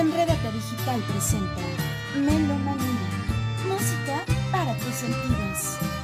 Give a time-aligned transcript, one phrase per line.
[0.00, 1.60] Enredate Digital presenta
[2.16, 3.10] Melomanía,
[3.68, 5.99] música para tus sentidos.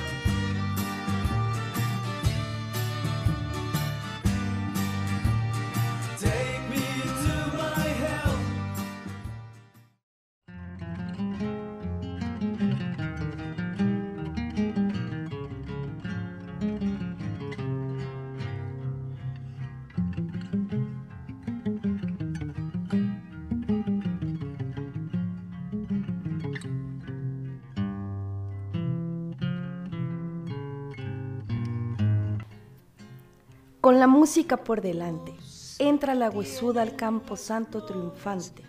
[33.86, 35.32] Con la música por delante,
[35.78, 38.64] entra la huesuda al campo santo triunfante.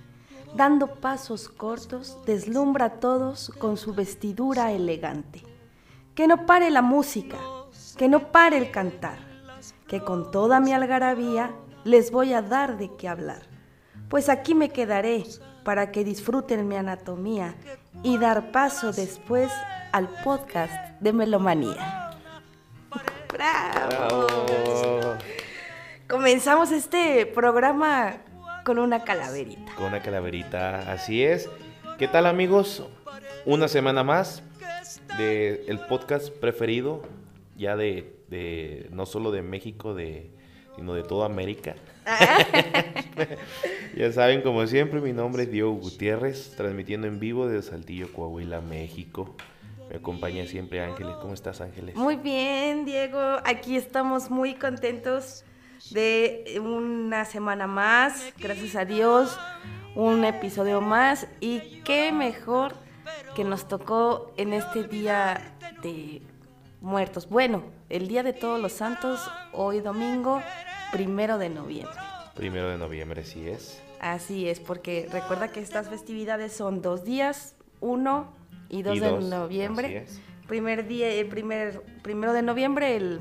[0.53, 5.41] Dando pasos cortos, deslumbra a todos con su vestidura elegante.
[6.13, 7.40] Que no pare la música,
[7.98, 9.17] que no pare el cantar,
[9.88, 11.52] que con toda mi algarabía
[11.84, 13.41] les voy a dar de qué hablar.
[14.09, 15.23] Pues aquí me quedaré
[15.63, 17.55] para que disfruten mi anatomía
[18.04, 19.52] y dar paso después
[19.93, 22.07] al podcast de Melomanía.
[23.32, 25.18] ¡Bravo!
[26.08, 28.18] Comenzamos este programa
[28.64, 29.74] con una calaverita.
[29.76, 31.50] Con una calaverita, así es.
[31.98, 32.84] ¿Qué tal amigos?
[33.46, 34.44] Una semana más
[35.18, 37.02] de el podcast preferido
[37.58, 40.30] ya de, de no solo de México, de,
[40.76, 41.76] sino de toda América.
[43.98, 48.62] ya saben, como siempre, mi nombre es Diego Gutiérrez, transmitiendo en vivo desde Saltillo, Coahuila,
[48.62, 49.36] México.
[49.90, 51.16] Me acompaña siempre Ángeles.
[51.21, 51.96] ¿Cómo estás, Ángeles?
[51.96, 53.20] Muy bien, Diego.
[53.46, 55.46] Aquí estamos muy contentos
[55.91, 58.34] de una semana más.
[58.38, 59.38] Gracias a Dios,
[59.96, 61.27] un episodio más.
[61.40, 62.76] Y qué mejor
[63.35, 66.22] que nos tocó en este día de
[66.81, 67.30] muertos.
[67.30, 69.22] Bueno, el día de todos los santos,
[69.53, 70.41] hoy domingo,
[70.91, 71.96] primero de noviembre.
[72.35, 73.81] Primero de noviembre, sí es.
[74.00, 78.37] Así es, porque recuerda que estas festividades son dos días, uno
[78.69, 79.88] y 2 Y de noviembre.
[79.88, 80.22] así es.
[80.47, 83.19] Primer día, el primer, primero de noviembre, el,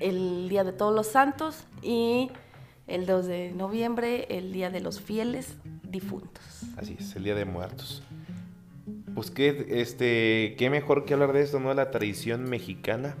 [0.00, 2.30] el Día de Todos los Santos y
[2.86, 6.42] el 2 de noviembre, el Día de los Fieles Difuntos.
[6.76, 8.02] Así es, el Día de Muertos.
[9.14, 11.74] Pues qué, este, qué mejor que hablar de esto, ¿no?
[11.74, 13.14] La tradición mexicana.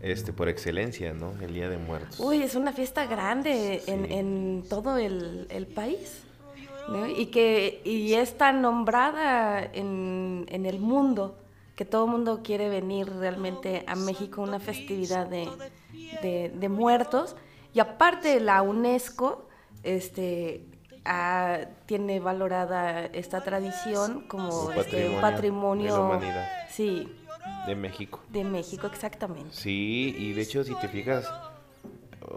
[0.00, 1.32] Este, por excelencia, ¿no?
[1.40, 2.18] El Día de Muertos.
[2.18, 6.22] Uy, es una fiesta grande en, en todo el, el país.
[6.88, 7.06] ¿No?
[7.06, 11.36] Y que y es tan nombrada en, en el mundo
[11.76, 15.48] que todo el mundo quiere venir realmente a México, una festividad de,
[16.22, 17.34] de- de muertos.
[17.74, 19.48] Y aparte la UNESCO
[19.82, 20.66] este,
[21.06, 26.48] ah, tiene valorada esta tradición como, este, un patrimonio patrimonio de la humanidad.
[26.68, 27.08] sí,
[27.66, 28.20] De México.
[28.28, 29.48] de México, exactamente.
[29.52, 31.26] Sí, y de hecho, si te fijas,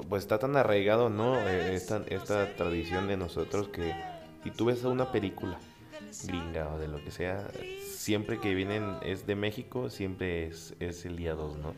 [0.09, 1.37] pues está tan arraigado, ¿no?
[1.47, 3.93] Eh, Esta, esta tradición de nosotros que
[4.45, 5.57] si tú ves una película
[6.27, 7.47] gringa o de lo que sea,
[7.83, 11.73] siempre que vienen es de México, siempre es, es el día 2, ¿no?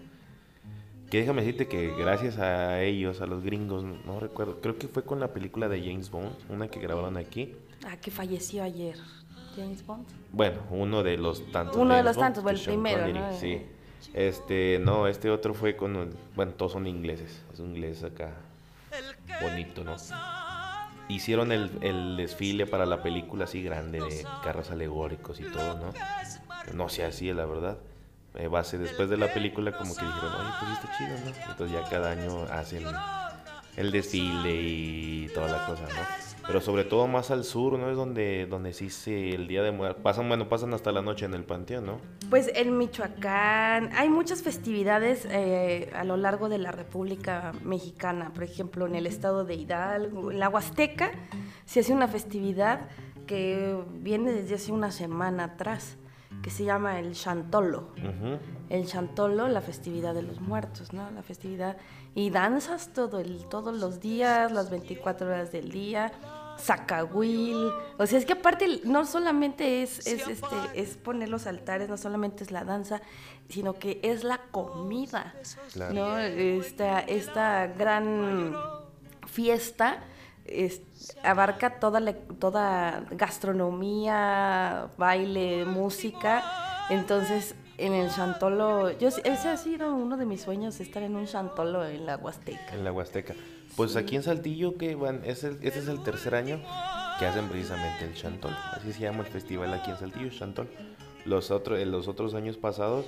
[1.10, 5.04] Que déjame decirte que gracias a ellos, a los gringos, no recuerdo, creo que fue
[5.04, 7.56] con la película de James Bond, una que grabaron aquí.
[7.86, 8.98] Ah, que falleció ayer.
[9.56, 10.06] James Bond.
[10.34, 11.78] Bueno, uno de los tantos.
[11.78, 13.40] Uno de James los Bond, tantos, bueno, el Sean primero, Connery, ¿no?
[13.40, 13.62] Sí.
[14.14, 18.34] Este, no, este otro fue con, bueno, todos son ingleses, es un inglés acá,
[19.42, 19.96] bonito, ¿no?
[21.10, 25.94] Hicieron el, el desfile para la película así grande de carros alegóricos y todo, ¿no?
[26.74, 27.78] No sé así, la verdad.
[28.36, 31.52] Eh, base después de la película como que dijeron, oye, pues está chido, ¿no?
[31.52, 32.84] Entonces ya cada año hacen
[33.78, 36.27] el desfile y toda la cosa, ¿no?
[36.48, 37.90] Pero sobre todo más al sur, ¿no?
[37.90, 40.02] Es donde, donde sí se el día de muertos.
[40.02, 41.98] Pasan, bueno, pasan hasta la noche en el panteón, ¿no?
[42.30, 48.32] Pues en Michoacán hay muchas festividades eh, a lo largo de la República Mexicana.
[48.34, 51.12] Por ejemplo, en el estado de Hidalgo, en la Huasteca,
[51.66, 52.88] se hace una festividad
[53.28, 55.98] que viene desde hace una semana atrás,
[56.42, 57.90] que se llama el Chantolo.
[58.70, 61.12] El Chantolo, la festividad de los muertos, ¿no?
[61.12, 61.78] La festividad.
[62.16, 66.12] Y danzas todo el, todos los días, las 24 horas del día.
[66.60, 67.72] Zacahuil.
[67.98, 71.98] O sea, es que aparte no solamente es, es, este, es poner los altares, no
[71.98, 73.02] solamente es la danza,
[73.50, 75.34] sino que es la comida.
[75.74, 75.94] Claro.
[75.94, 76.18] ¿no?
[76.18, 78.56] Esta, esta gran
[79.28, 80.00] fiesta
[80.46, 80.82] es-
[81.24, 86.44] abarca toda, la, toda gastronomía, baile, música.
[86.90, 91.26] Entonces, en el Chantolo, yo, ese ha sido uno de mis sueños, estar en un
[91.28, 92.74] Chantolo en la Huasteca.
[92.74, 93.36] En la Huasteca.
[93.78, 96.60] Pues aquí en Saltillo, que van, es el, este es el tercer año
[97.20, 98.52] que hacen precisamente el Chantol.
[98.74, 100.68] Así se llama el festival aquí en Saltillo, Chantol.
[101.26, 103.06] Los, otros en los otros años pasados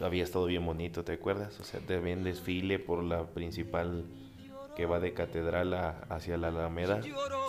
[0.00, 1.58] había estado bien bonito, ¿te acuerdas?
[1.60, 4.04] O sea, ven desfile por la principal
[4.76, 7.00] que va de catedral a- hacia la Alameda,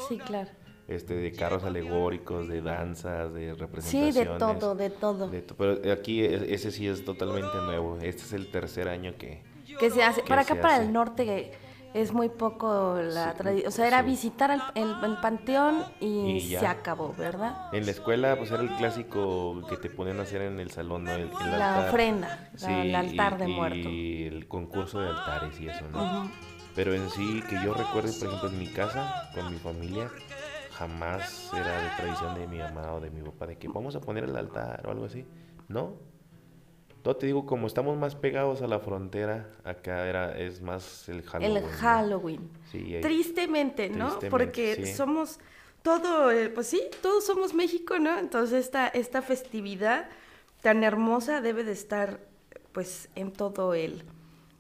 [0.10, 0.50] Sí, claro.
[0.88, 4.16] este, de carros alegóricos, de danzas, de Sí, representaciones.
[4.16, 5.30] de todo, de todo.
[5.30, 7.98] de to- pero aquí e- ese sí es totalmente nuevo.
[8.02, 9.44] Este es el tercer año que...
[9.80, 10.24] que se hace.
[10.24, 10.86] que Para acá, se para hace.
[10.86, 11.52] el norte,
[11.94, 13.68] es muy poco la Sí, tradición.
[13.68, 14.06] O sea, era sí.
[14.06, 17.68] visitar el, el- el panteón y, se acabó, ¿verdad?
[17.74, 21.04] En la escuela, pues era el clásico que te ponían a hacer en el salón,
[21.04, 21.12] ¿no?
[21.14, 21.30] El, el
[21.60, 21.90] La altar.
[21.90, 23.90] ofrenda, la- el altar de y, muerto.
[23.90, 26.30] Y el concurso de altares y eso, ¿no?
[26.76, 30.10] Pero en sí, que yo recuerde, por ejemplo, en mi casa, con mi familia,
[30.72, 34.00] jamás era de tradición de mi mamá o de mi papá de que vamos a
[34.02, 35.26] poner el altar o algo así.
[35.68, 35.94] No.
[37.02, 41.24] Todo te digo, como estamos más pegados a la frontera, acá era, es más el
[41.24, 41.58] Halloween.
[41.58, 41.70] El ¿no?
[41.78, 42.50] Halloween.
[42.72, 44.06] Sí, eh, Tristemente, ¿no?
[44.18, 44.94] Tristemente, Porque sí.
[44.94, 45.40] somos
[45.82, 48.20] todo, eh, pues sí, todos somos México, ¿no?
[48.20, 50.10] Entonces esta, esta festividad
[50.62, 52.20] tan hermosa debe de estar,
[52.72, 54.04] pues, en todo el,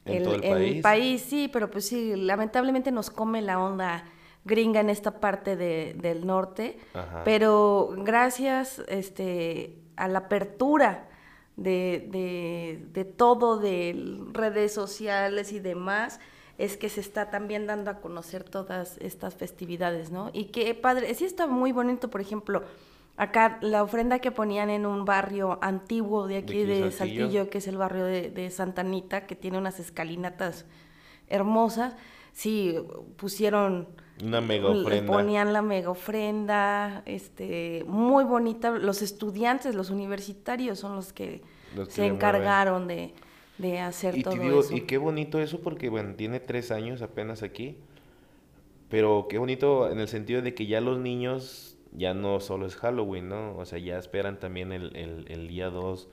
[0.05, 1.21] En todo el país.
[1.21, 4.03] sí, pero pues sí, lamentablemente nos come la onda
[4.45, 7.21] gringa en esta parte de- del norte, Ajá.
[7.23, 11.07] pero gracias este, a la apertura
[11.63, 16.19] de, de, de todo, de redes sociales y demás,
[16.57, 20.29] es que se está también dando a conocer todas estas festividades, ¿no?
[20.33, 22.63] Y que padre, sí está muy bonito, por ejemplo,
[23.17, 27.21] acá la ofrenda que ponían en un barrio antiguo de aquí de de, Saltillo.
[27.21, 30.65] Saltillo, que es el barrio de, de Santa Anita, que tiene unas escalinatas
[31.27, 31.95] hermosas,
[32.33, 32.75] sí,
[33.17, 33.87] pusieron
[34.23, 35.11] Una mega le ofrenda.
[35.13, 38.71] ponían la mega ofrenda, este, muy bonita.
[38.71, 41.41] Los estudiantes, los universitarios son Los que
[41.89, 43.13] se encargaron de,
[43.57, 44.75] de hacer Y, todo digo, eso.
[44.75, 47.77] y qué bonito eso porque, bueno, tiene tres años apenas aquí.
[48.89, 52.75] Pero qué bonito en el sentido de que ya los niños ya no solo es
[52.75, 53.57] Halloween, ¿no?
[53.57, 56.09] O sea, ya esperan también el, el, el día 2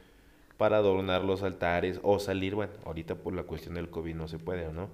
[0.56, 4.38] para adornar los altares o salir, bueno, ahorita por la cuestión del COVID no se
[4.38, 4.90] puede, ¿no?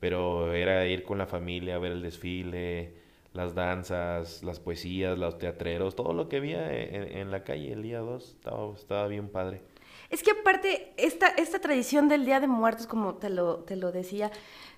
[0.00, 2.94] Pero era ir con la familia a ver el desfile,
[3.32, 7.82] las danzas, las poesías, los teatreros, todo lo que había en, en la calle el
[7.82, 9.62] día 2 estaba, estaba bien padre.
[10.10, 13.92] Es que aparte, esta, esta tradición del Día de Muertos, como te lo, te lo
[13.92, 14.30] decía,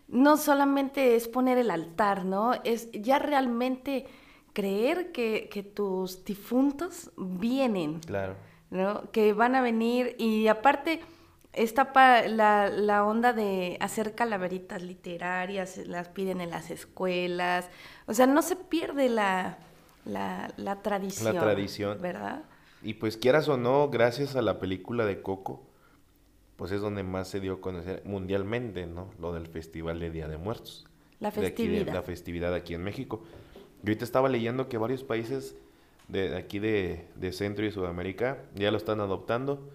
[0.08, 2.54] no solamente es poner el altar, ¿no?
[2.64, 4.06] Es ya realmente
[4.54, 8.34] creer que, que tus difuntos vienen, Claro.
[8.70, 9.10] ¿no?
[9.12, 11.00] Que van a venir y aparte
[11.52, 11.90] está
[12.28, 17.68] la, la onda de hacer calaveritas literarias, las piden en las escuelas,
[18.06, 19.58] o sea, no se pierde la,
[20.04, 21.36] la, la tradición.
[21.36, 22.00] tradición.
[22.00, 22.42] ¿Verdad?
[22.82, 25.62] Y pues quieras o no, gracias a la película de Coco,
[26.56, 29.10] pues es donde más se dio a conocer mundialmente, ¿no?
[29.20, 30.86] Lo del Festival de Día de Muertos.
[31.20, 31.94] La De aquí de- festividad.
[31.94, 33.22] la festividad aquí en México.
[33.82, 35.56] Yo ahorita estaba leyendo que varios países
[36.08, 39.70] de aquí de, de Centro y Sudamérica ya lo están adoptando,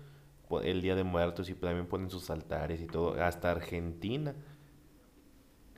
[0.63, 3.21] el Día de Muertos y también ponen sus altares y todo.
[3.21, 4.35] Hasta Argentina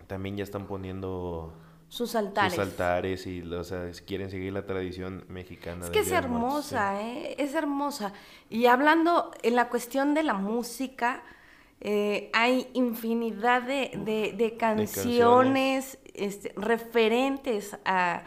[0.08, 1.54] también ya están poniendo
[1.96, 2.54] Sus altares.
[2.54, 5.86] sus altares y, o sea, quieren seguir la tradición mexicana.
[5.86, 6.76] Es que es Muertos, sí.
[6.76, 7.36] hermosa, ¿eh?
[7.38, 8.14] Es hermosa.
[8.50, 11.24] Y hablando en la cuestión de la música,
[11.80, 18.24] eh, hay infinidad de, de- de canciones, este, referentes a,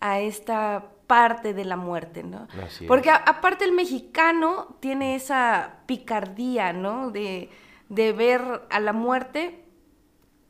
[0.00, 2.48] a esta parte de la muerte, ¿no?
[2.64, 7.10] Así Porque a- aparte el mexicano tiene esa picardía, ¿no?
[7.10, 7.50] De,
[7.88, 9.63] de ver a la muerte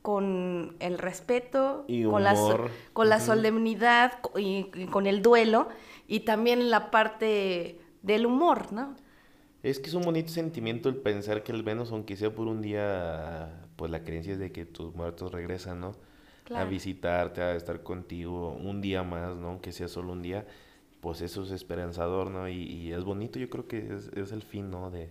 [0.05, 2.37] con el respeto, Y con, la,
[2.95, 5.69] con la solemnidad y, y con el duelo
[6.09, 8.97] y también la parte del humor, ¿no?
[9.63, 12.61] Es que es un bonito sentimiento el pensar que al menos aunque sea por un
[12.61, 15.97] día, pues la creencia es de que tus muertos regresan, ¿no?
[16.53, 16.67] A Claro.
[16.67, 19.49] visitarte, a estar contigo un día más, ¿no?
[19.51, 20.47] Aunque sea solo un día,
[21.01, 22.49] pues eso es esperanzador, ¿no?
[22.49, 24.91] Y, y es bonito, yo creo que es, es el fin, ¿no?
[24.91, 25.11] De,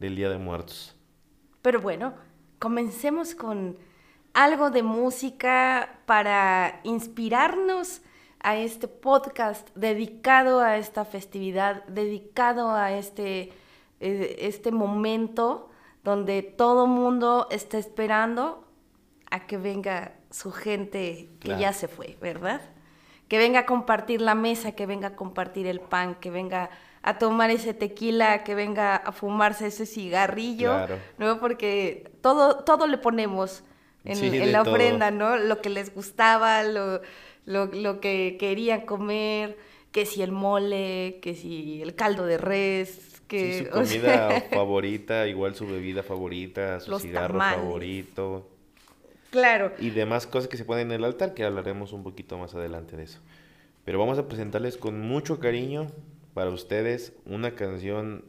[0.00, 0.96] del Día de Muertos.
[1.62, 2.14] Pero bueno,
[2.58, 3.76] comencemos con
[4.34, 8.00] algo de música para inspirarnos
[8.40, 13.52] a este podcast dedicado a esta festividad, dedicado a este,
[14.00, 15.70] eh, este momento
[16.04, 18.64] donde todo mundo está esperando
[19.30, 21.60] a que venga su gente que Claro.
[21.60, 22.60] ya se fue, ¿verdad?
[23.26, 26.70] Que venga a compartir la mesa, que venga a compartir el pan, que venga
[27.02, 30.98] a tomar ese tequila, que venga a fumarse ese cigarrillo, Claro.
[31.18, 31.40] ¿no?
[31.40, 33.64] Porque todo, todo le ponemos
[34.08, 34.74] en, Sí, en la todo.
[34.74, 35.36] ofrenda, ¿no?
[35.36, 37.00] Lo que les gustaba, lo,
[37.46, 39.56] lo, lo que querían comer,
[39.92, 43.52] que si el mole, que si el caldo de res, que...
[43.52, 47.58] Sí, su o comida sea, favorita, igual su bebida favorita, su cigarro tamales.
[47.60, 48.48] favorito.
[49.30, 49.72] claro.
[49.78, 52.96] y demás cosas que se ponen en el altar, que hablaremos un poquito más adelante
[52.96, 53.20] de eso.
[53.84, 55.90] Pero vamos a presentarles con mucho cariño
[56.34, 58.24] para ustedes una canción,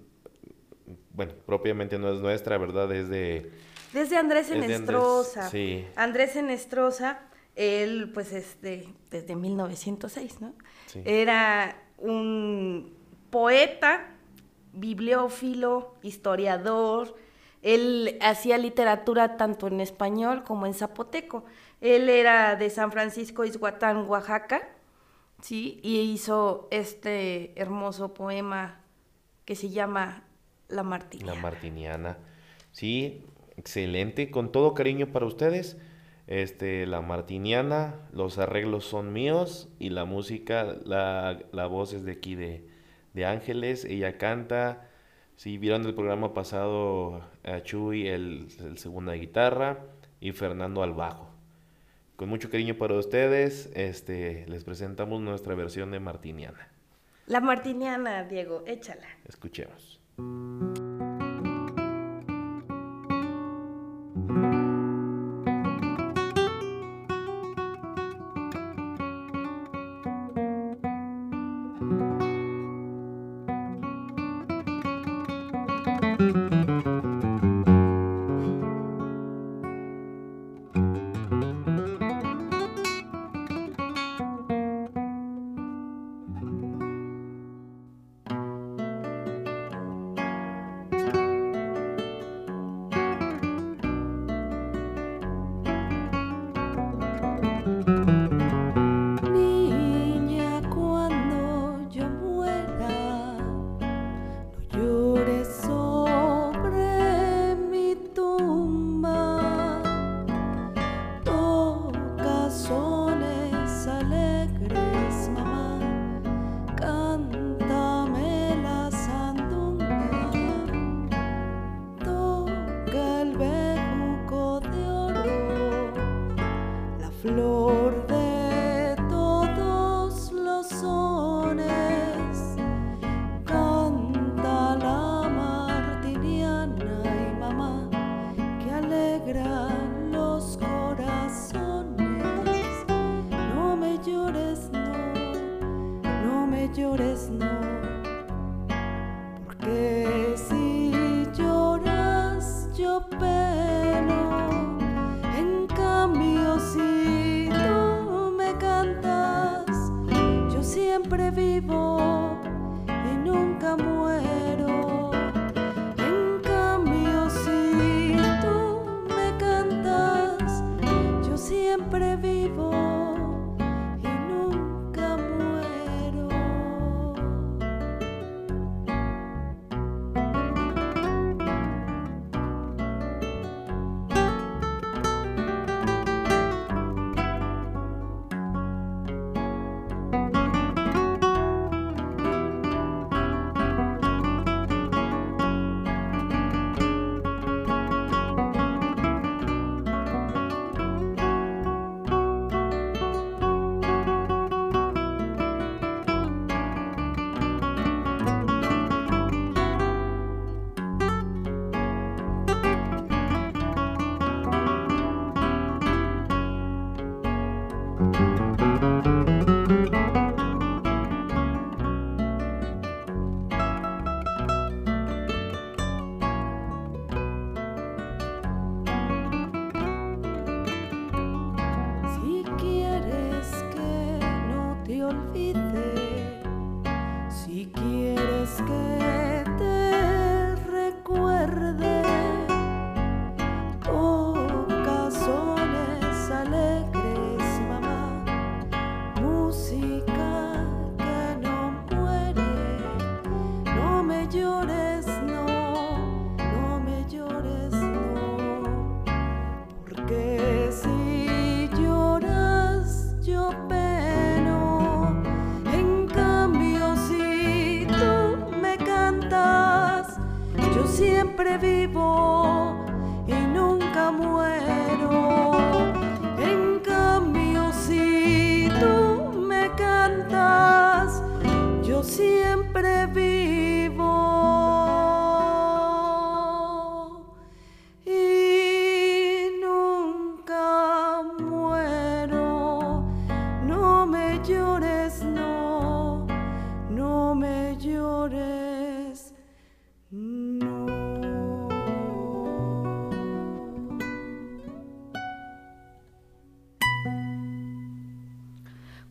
[1.14, 2.92] bueno, propiamente no es nuestra, ¿verdad?
[2.94, 3.52] Es de...
[3.94, 5.50] Desde Andrés Enestrosa.
[5.50, 5.88] sí.
[5.96, 7.22] Andrés Enestrosa,
[7.56, 10.54] Él, pues, este, desde 1906, ¿no?
[10.88, 11.02] Sí.
[11.06, 12.94] Era un
[13.30, 14.08] poeta,
[14.74, 17.16] bibliófilo, historiador.
[17.62, 21.44] Él hacía literatura tanto en español como en zapoteco.
[21.82, 24.62] Él era de San Francisco Izhuatán, Oaxaca,
[25.42, 25.80] ¿sí?
[25.84, 28.82] Y hizo este hermoso poema
[29.46, 30.24] que se llama
[30.68, 31.34] La Martiniana.
[31.34, 32.18] La Martiniana.
[32.72, 33.26] Sí,
[33.60, 35.78] excelente, con todo cariño para ustedes.
[36.28, 42.14] Este, la Martiniana, los arreglos son míos y la música, la, la voz es de
[42.14, 42.68] aquí de,
[43.14, 43.86] de Ángeles.
[43.86, 44.90] Ella canta.
[45.36, 49.80] Si vieron el programa pasado, a Chuy el, el segunda guitarra
[50.20, 51.30] y Fernando al bajo.
[52.16, 56.68] Con mucho cariño para ustedes, este, les presentamos nuestra versión de Martiniana.
[57.28, 59.08] La Martiniana, Diego, échala.
[59.26, 60.02] Escuchemos.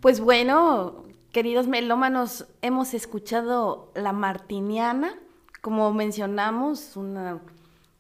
[0.09, 5.15] Pues bueno, queridos melómanos, hemos escuchado La Martiniana,
[5.61, 7.43] como mencionamos, una,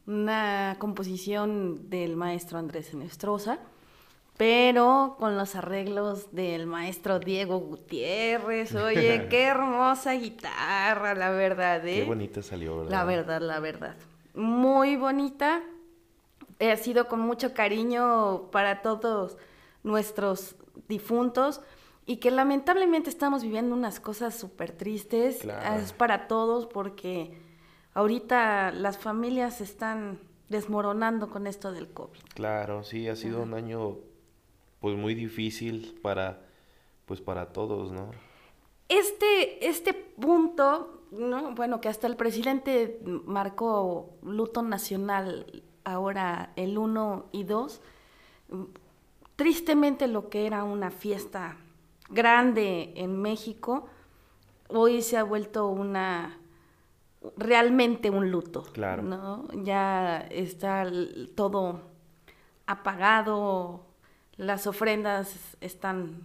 [0.06, 3.58] una composición del maestro Andrés Enestrosa,
[4.38, 8.74] pero con los arreglos del maestro Diego Gutiérrez.
[8.74, 11.86] Oye, qué hermosa guitarra, la verdad.
[11.86, 11.96] ¿eh?
[11.96, 12.90] Qué bonita salió, ¿verdad?
[12.90, 13.96] La verdad, la verdad.
[14.32, 15.60] Muy bonita.
[16.58, 19.36] Ha sido con mucho cariño para todos
[19.82, 20.56] nuestros
[20.88, 21.60] difuntos
[22.08, 25.40] y que lamentablemente estamos viviendo unas cosas súper tristes.
[25.42, 25.78] Claro.
[25.78, 27.38] Es para todos porque
[27.92, 32.18] ahorita las familias están desmoronando con esto del COVID.
[32.32, 33.98] Claro, sí, ha sido un año
[34.80, 36.46] pues muy difícil para
[37.04, 38.10] pues para todos, ¿no?
[38.88, 41.54] Este, este punto, ¿no?
[41.54, 47.82] bueno, que hasta el presidente marcó luto nacional ahora el 1 y 2,
[49.36, 51.58] tristemente lo que era una fiesta
[52.08, 53.88] grande en México,
[54.68, 56.38] hoy se ha vuelto una
[57.36, 58.62] realmente un luto.
[58.72, 59.02] Claro.
[59.02, 59.48] ¿no?
[59.64, 60.86] Ya está
[61.34, 61.80] todo
[62.66, 63.86] apagado,
[64.36, 66.20] las ofrendas están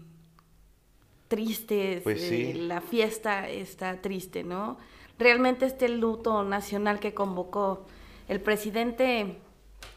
[1.27, 2.51] tristes, Pues sí.
[2.51, 4.77] eh, la fiesta está triste, ¿no?
[5.17, 7.85] Realmente este luto nacional que convocó
[8.27, 9.39] el presidente,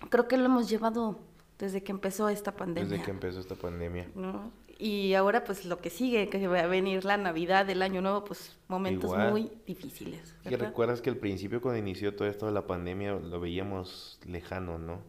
[0.08, 1.18] creo que lo hemos llevado
[1.58, 2.88] desde que empezó esta pandemia.
[2.90, 4.08] Desde que empezó esta pandemia.
[4.14, 4.50] ¿no?
[4.78, 8.24] Y ahora pues lo que sigue, que va a venir la Navidad, el Año Nuevo,
[8.24, 9.30] pues momentos Igual.
[9.30, 10.34] muy difíciles.
[10.44, 14.78] Y recuerdas que al principio cuando inició todo esto de la pandemia lo veíamos lejano,
[14.78, 15.00] ¿no?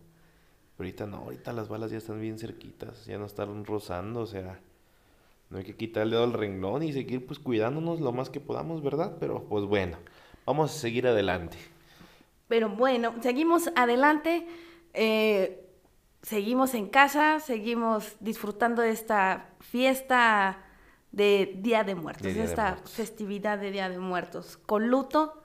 [0.77, 4.27] Pero ahorita no, ahorita las balas ya están bien cerquitas, ya no están rozando, o
[4.27, 4.59] sea,
[5.49, 8.39] no hay que quitar el dedo al renglón y seguir pues cuidándonos lo más que
[8.39, 9.17] podamos, ¿verdad?
[9.19, 9.97] Pero pues bueno,
[10.45, 11.57] vamos a seguir adelante.
[12.47, 14.47] Pero bueno, seguimos adelante,
[14.93, 15.66] eh,
[16.27, 20.57] seguimos en casa, seguimos disfrutando de esta fiesta
[21.13, 22.91] de Día de Muertos, De Día de esta Muertos.
[22.91, 25.41] festividad de Día de Muertos, con luto,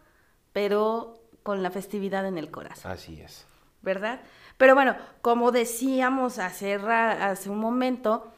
[0.52, 2.90] pero con la festividad en el corazón.
[2.90, 3.46] Así es.
[3.80, 4.20] ¿verdad?
[4.56, 8.32] Pero bueno, como decíamos hace, hace un momento,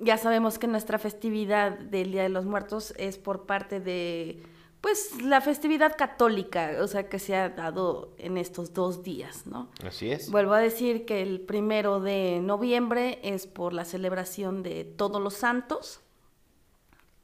[0.00, 4.42] ya sabemos que nuestra festividad del Día de los Muertos es por parte de,
[4.84, 9.70] pues, la festividad católica, o sea, que se ha dado en estos dos días, ¿no?
[9.82, 10.30] Así es.
[10.30, 15.32] Vuelvo a decir que el primero de noviembre es por la celebración de Todos los
[15.32, 16.00] Santos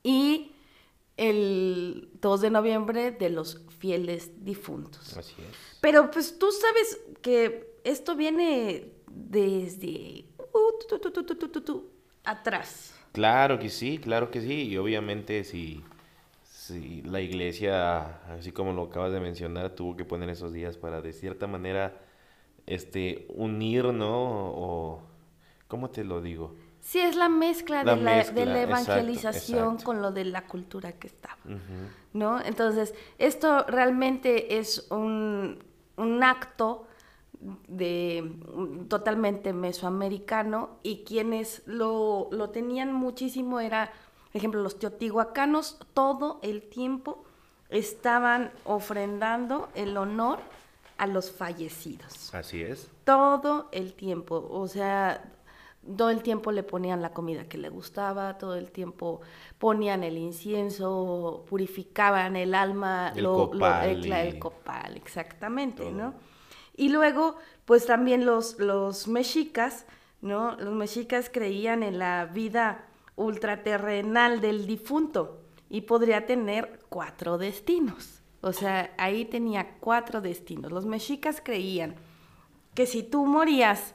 [0.02, 0.52] y
[1.18, 5.18] el 2 de noviembre de los fieles difuntos.
[5.18, 5.54] Así es.
[5.82, 11.60] Pero pues tú sabes que esto viene desde uh, tu, tu, tu, tu, tu, tu,
[11.60, 11.90] tu,
[12.24, 12.94] atrás.
[13.12, 14.62] Claro que sí, claro que sí.
[14.62, 15.84] Y obviamente si,
[16.70, 21.00] si la iglesia, así como lo acabas de mencionar, tuvo que poner esos días para
[21.00, 22.00] de cierta manera
[22.66, 24.12] este unir, ¿no?
[24.12, 25.02] O
[25.68, 26.54] ¿cómo te lo digo?
[26.80, 29.84] Sí, es la mezcla, La de, la, de la evangelización exacto.
[29.84, 31.36] con lo de la cultura que estaba.
[32.12, 32.40] ¿no?
[32.40, 35.62] Entonces, esto realmente es un,
[35.96, 36.86] un acto
[37.68, 38.32] de
[38.88, 43.92] totalmente mesoamericano y quienes lo, lo tenían muchísimo era,
[44.30, 47.24] por ejemplo, los teotihuacanos todo el tiempo
[47.68, 50.38] estaban ofrendando el honor
[50.98, 52.88] a los fallecidos Así es.
[53.04, 55.24] todo el tiempo, o sea,
[55.96, 59.20] todo el tiempo le ponían la comida que le gustaba, todo el tiempo
[59.58, 64.96] ponían el incienso, purificaban el alma, El lo- lo- copal el, cla- el y- copal,
[64.96, 65.92] exactamente, todo.
[65.92, 66.14] ¿no?
[66.76, 69.86] Y luego, pues también los, los mexicas,
[70.20, 70.56] ¿no?
[70.56, 72.84] Los mexicas creían en la vida
[73.20, 78.22] ultraterrenal del difunto y podría tener cuatro destinos.
[78.40, 80.72] O sea, ahí tenía cuatro destinos.
[80.72, 81.94] Los mexicas creían
[82.74, 83.94] que si tú morías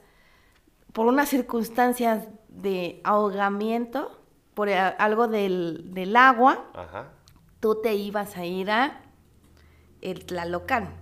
[0.94, 4.22] por unas circunstancias de ahogamiento,
[4.54, 7.12] por a- algo del, del agua, Ajá.
[7.60, 9.02] tú te ibas a ir a
[10.02, 10.94] el Tlalocan,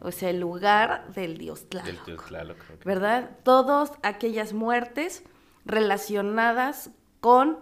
[0.00, 2.04] o sea, el lugar del dios Del Tlaloc.
[2.06, 2.56] Dios Tlaloc.
[2.84, 3.30] ¿verdad?
[3.42, 5.24] Todas aquellas muertes
[5.64, 6.90] relacionadas
[7.20, 7.58] con,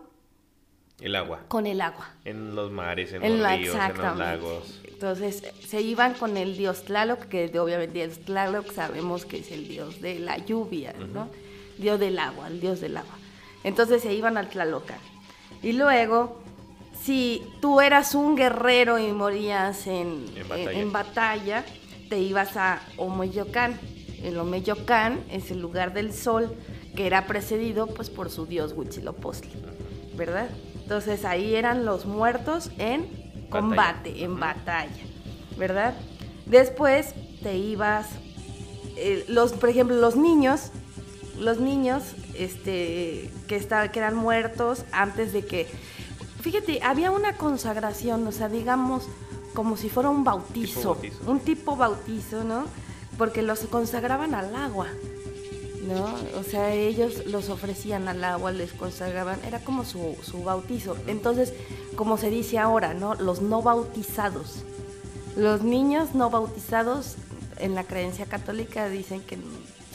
[1.00, 1.40] El agua.
[1.48, 2.08] con el agua.
[2.24, 4.80] En los mares, en, En los ríos, en los lagos.
[4.84, 9.68] Entonces se iban con el dios Tlaloc, que obviamente el Tlaloc sabemos que es el
[9.68, 11.28] dios de la lluvia, ¿no?
[11.78, 13.14] Dios del agua, el dios del agua.
[13.62, 14.98] Entonces se iban al Tlalocan.
[15.62, 16.40] Y luego,
[17.00, 20.72] si tú eras un guerrero y morías en, En en- batalla.
[20.80, 21.64] en batalla,
[22.08, 23.78] te ibas a Omeyocan.
[24.24, 26.52] El Omeyocan es el lugar del sol
[26.96, 29.52] que era precedido pues por su dios Huitzilopochtli,
[30.16, 30.48] ¿verdad?
[30.88, 35.04] Entonces ahí eran los muertos en combate, en batalla,
[35.58, 35.92] ¿verdad?
[36.46, 38.06] Después te ibas,
[38.96, 40.70] eh, los, por ejemplo, los niños,
[41.38, 45.66] los niños este, que, está, que eran muertos antes de que...
[46.40, 49.10] Fíjate, había una consagración, o sea, digamos,
[49.52, 51.30] como si fuera un bautizo, bautizo.
[51.30, 52.64] un tipo bautizo, ¿no?
[53.18, 54.86] Porque los consagraban al agua,
[55.88, 56.14] ¿no?
[56.38, 60.96] O sea, ellos los ofrecían al agua, les consagraban, era como su, su bautizo.
[61.06, 61.54] Entonces,
[61.96, 63.14] como se dice ahora, ¿no?
[63.14, 64.64] Los no bautizados.
[65.36, 67.16] Los niños no bautizados
[67.58, 69.38] en la creencia católica dicen que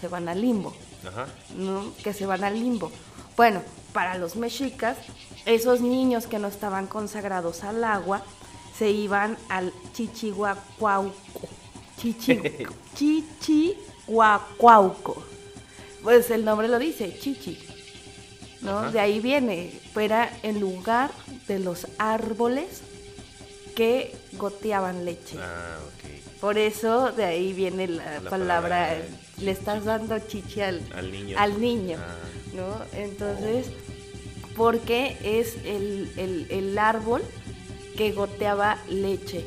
[0.01, 0.73] se van al limbo,
[1.08, 1.27] Ajá.
[1.56, 1.93] ¿no?
[2.03, 2.91] Que se van al limbo.
[3.38, 3.62] Bueno,
[3.93, 4.97] para los mexicas,
[5.45, 8.23] esos niños que no estaban consagrados al agua
[8.77, 11.13] se iban al Chichihuacuauco.
[11.97, 12.41] Chichi,
[12.95, 15.33] Chichihuacuauco.
[16.04, 17.58] Pues el nombre lo dice, Chichi.
[18.62, 18.80] ¿No?
[18.80, 18.92] Ajá.
[18.92, 19.72] De ahí viene.
[19.96, 21.12] Era el lugar
[21.48, 22.82] de los árboles
[23.76, 25.38] que goteaban leche.
[25.39, 26.39] Ah, ok.
[26.39, 28.98] Por eso de ahí viene la, La palabra, palabra,
[29.39, 31.38] le estás dando chichi al, Al niño.
[31.39, 32.16] al niño, Ah.
[32.54, 33.00] ¿no?
[33.00, 33.68] Entonces,
[34.56, 37.22] porque es el, el- el árbol
[37.98, 39.46] que goteaba leche.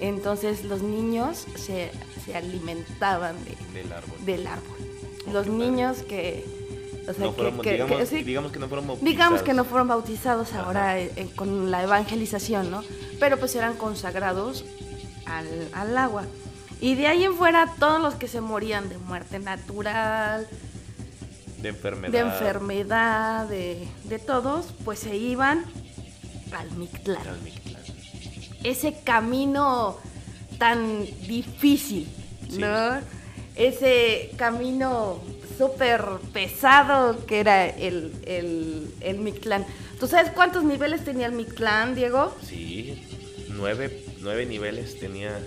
[0.00, 1.90] Entonces los niños se,
[2.24, 4.24] se alimentaban de- Del árbol.
[4.24, 4.73] del árbol.
[5.32, 6.44] Los niños que...
[7.08, 9.10] O sea, No fueron- que- que- digamos, sí, digamos que no fueron bautizados.
[9.12, 10.62] Digamos que no fueron bautizados Ajá.
[10.62, 12.82] ahora eh, eh, con la evangelización, ¿no?
[13.20, 14.64] Pero pues eran consagrados
[15.26, 16.24] al, al agua.
[16.80, 20.46] Y de ahí en fuera todos los que se morían de muerte natural,
[21.60, 22.12] De enfermedad.
[22.12, 25.64] de enfermedad, de, de todos, pues se iban
[26.56, 27.26] al Mictlán.
[27.26, 27.82] Al Mictlán.
[28.62, 29.98] Ese camino
[30.58, 32.08] tan difícil,
[32.48, 32.58] Sí.
[32.58, 32.98] ¿no?
[33.56, 35.20] Ese camino
[35.56, 39.64] súper pesado que era el, el, el Mictlán.
[40.00, 42.34] ¿Tú sabes cuántos niveles tenía el Mictlán, Diego?
[42.42, 43.00] Sí,
[43.48, 45.38] nueve, nueve niveles tenía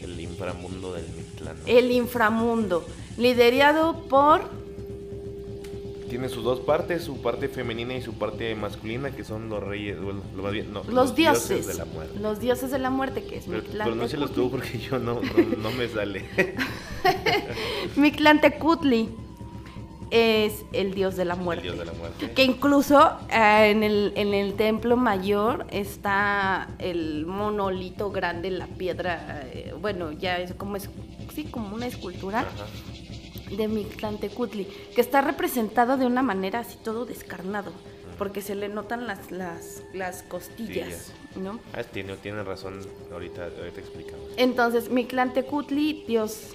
[0.00, 1.56] el inframundo del Mictlán.
[1.60, 1.66] ¿no?
[1.66, 4.50] El inframundo, liderado por
[6.12, 9.98] Tiene sus dos partes, su parte femenina y su parte masculina, que son los reyes,
[9.98, 12.20] bueno, lo más bien, no, los, dioses, de la muerte.
[12.20, 14.98] los dioses de la muerte, que es Pero, pero no se los tuvo porque yo
[14.98, 16.26] no, no, no me sale.
[17.96, 19.08] Mictlantecutli
[20.10, 21.62] es el dios de la el muerte.
[21.62, 22.30] dios de la muerte.
[22.32, 29.44] Que incluso eh, en, el, en el templo mayor está el monolito grande, la piedra,
[29.46, 30.90] eh, bueno, ya es como es,
[31.34, 32.66] sí, como una escultura Ajá.
[33.56, 37.72] De Mictlantecutli, que está representado de una manera así todo descarnado,
[38.18, 41.60] porque se le notan las, las, las costillas, ¿no?
[41.72, 42.80] Ah, tiene, tiene razón,
[43.12, 44.26] ahorita, ahorita explicamos.
[44.36, 46.54] Entonces, Mictlantecutli, dios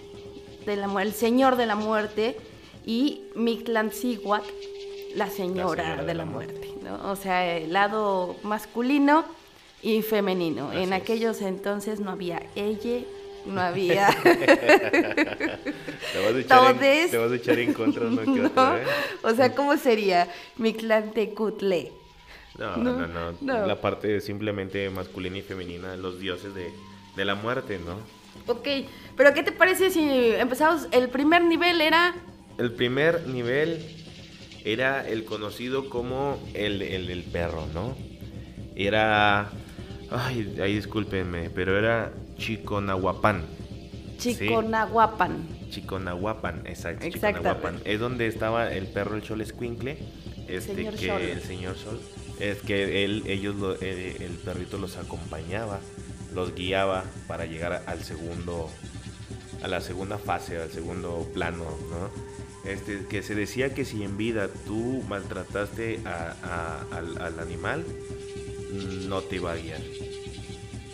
[0.65, 2.37] de la el señor de la muerte,
[2.87, 4.43] y Mictlantzíhuac,
[5.15, 6.73] la señora, de, la muerte.
[6.83, 7.11] ¿no?
[7.11, 9.25] O sea, el lado masculino
[9.81, 10.69] y femenino.
[10.69, 11.01] Así en es.
[11.01, 13.01] aquellos entonces no había ella,
[13.47, 14.09] no había...
[14.23, 14.29] Te
[16.23, 18.45] vas a echar, en, te vas a echar en contra uno que ¿no?
[18.47, 18.83] otro, ¿eh?
[19.23, 21.91] O sea, ¿cómo sería Mictlantecutle?
[22.57, 23.67] No, No, no, no, no.
[23.67, 26.71] La parte simplemente masculina y femenina, los dioses de,
[27.15, 27.97] de la muerte, ¿no?
[28.51, 28.67] Ok,
[29.15, 30.87] pero ¿qué te parece si empezamos?
[30.91, 32.15] El primer nivel era...
[32.57, 33.85] El primer nivel
[34.63, 37.95] era el conocido como el, el, el perro, ¿no?
[38.75, 39.49] Era...
[40.09, 43.43] Ay, ahí discúlpenme, pero era Chiconahuapan.
[44.17, 45.47] Chiconahuapan.
[45.69, 47.05] Chiconahuapan, exacto.
[47.09, 47.81] Chiconahuapan.
[47.85, 49.97] Es donde estaba el perro, el Sol Escuincle.
[50.47, 51.21] Este, Señor que Sol.
[51.21, 51.99] el señor Sol.
[52.39, 55.79] Es que él, ellos, lo- eh, el perrito los acompañaba,
[56.33, 58.69] los guiaba para llegar al segundo,
[59.61, 62.09] a la segunda fase, al segundo plano, ¿no?
[62.69, 66.35] Este, que se decía que si en vida tú maltrataste a-
[66.91, 67.83] a- al, al animal,
[69.07, 69.81] no te iba a guiar.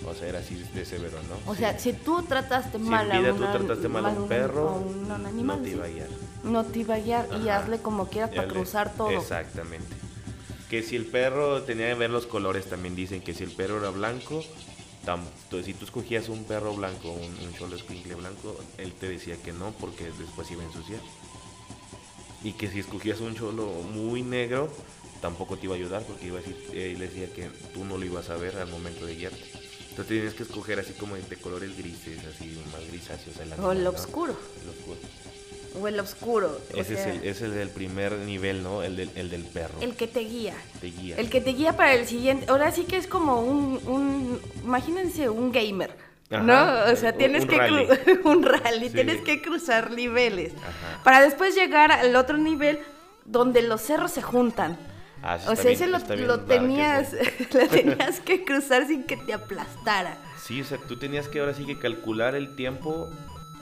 [0.06, 1.52] O sea, era así de severo, ¿no?
[1.52, 4.28] O sea, si tú trataste Si mal en vida a, tú trataste mal a un
[4.28, 6.08] perro, a un- a un animal, no te iba a guiar.
[6.44, 9.10] No te iba a guiar y hazle como quieras para cruzar todo.
[9.10, 9.88] Exactamente.
[10.70, 13.78] Que si el perro tenía que ver los colores, también dicen que si el perro
[13.80, 14.44] era blanco,
[15.64, 19.52] si tú escogías un perro blanco, un, un cholo escuincle blanco, él te decía que
[19.54, 21.02] no porque después iba a ensuciar.
[22.44, 24.70] Y que si escogías un cholo muy negro,
[25.22, 28.06] tampoco te iba a ayudar porque iba a decir, él decía que tú no lo
[28.06, 29.44] ibas a ver al momento de guiarte.
[29.94, 33.38] Entonces tienes que escoger así como de colores grises, así más grisáceos.
[33.38, 33.90] el O animal, el ¿no?
[33.92, 34.36] oscuro.
[34.64, 34.98] El oscuro.
[35.80, 36.60] O el oscuro.
[36.74, 38.82] o Ese sea, es, el, es el del primer nivel, ¿no?
[38.82, 39.76] El del, el del perro.
[39.82, 40.56] el que te guía.
[40.82, 41.16] te guía.
[41.18, 42.48] El que te guía para el siguiente.
[42.50, 43.80] Ahora sí que es como un.
[43.86, 45.96] un imagínense un gamer.
[46.32, 46.92] Ajá, ¿No?
[46.92, 47.58] O sea, tienes un que.
[47.58, 47.88] rally.
[48.24, 48.88] un rally.
[48.88, 48.94] Sí.
[48.96, 50.54] Tienes que cruzar niveles.
[50.58, 51.04] Ajá.
[51.04, 52.80] Para después llegar al otro nivel
[53.26, 54.76] donde los cerros se juntan.
[55.24, 57.48] Ah, O sea, bien- ese lo, dark tenías, ese.
[57.60, 60.18] lo tenías que cruzar sin que te aplastara.
[60.38, 63.10] Sí, o sea, tú tenías que ahora sí que calcular el tiempo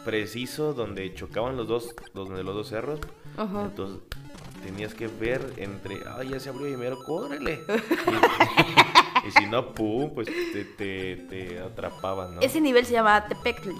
[0.03, 2.99] preciso donde chocaban los dos, donde los dos cerros
[3.37, 3.61] Ajá.
[3.65, 3.99] Entonces
[4.63, 7.61] tenías que ver entre, ay, ya se abrió y mero, córrele.
[9.25, 12.41] y, y si no, pum, pues te, te, te atrapaban, ¿no?
[12.41, 13.75] Ese nivel se llama Tepectli.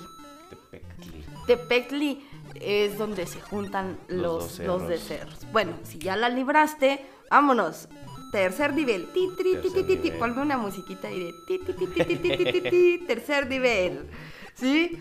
[0.50, 1.26] Tepectli.
[1.48, 5.40] Tepectli es donde se juntan Los los, dos los de cerros.
[5.52, 7.88] Bueno, si ya la libraste, vámonos.
[8.32, 9.08] Tercer nivel.
[9.12, 10.04] Ti, tri, ti, ti, Tercer ti, ti.
[10.04, 10.20] nivel.
[10.20, 13.04] Ponme una musiquita ahí de ti, ti, ti, ti, ti, ti, ti, ti, ti.
[13.08, 14.08] Tercer nivel.
[14.54, 14.98] ¿Sí?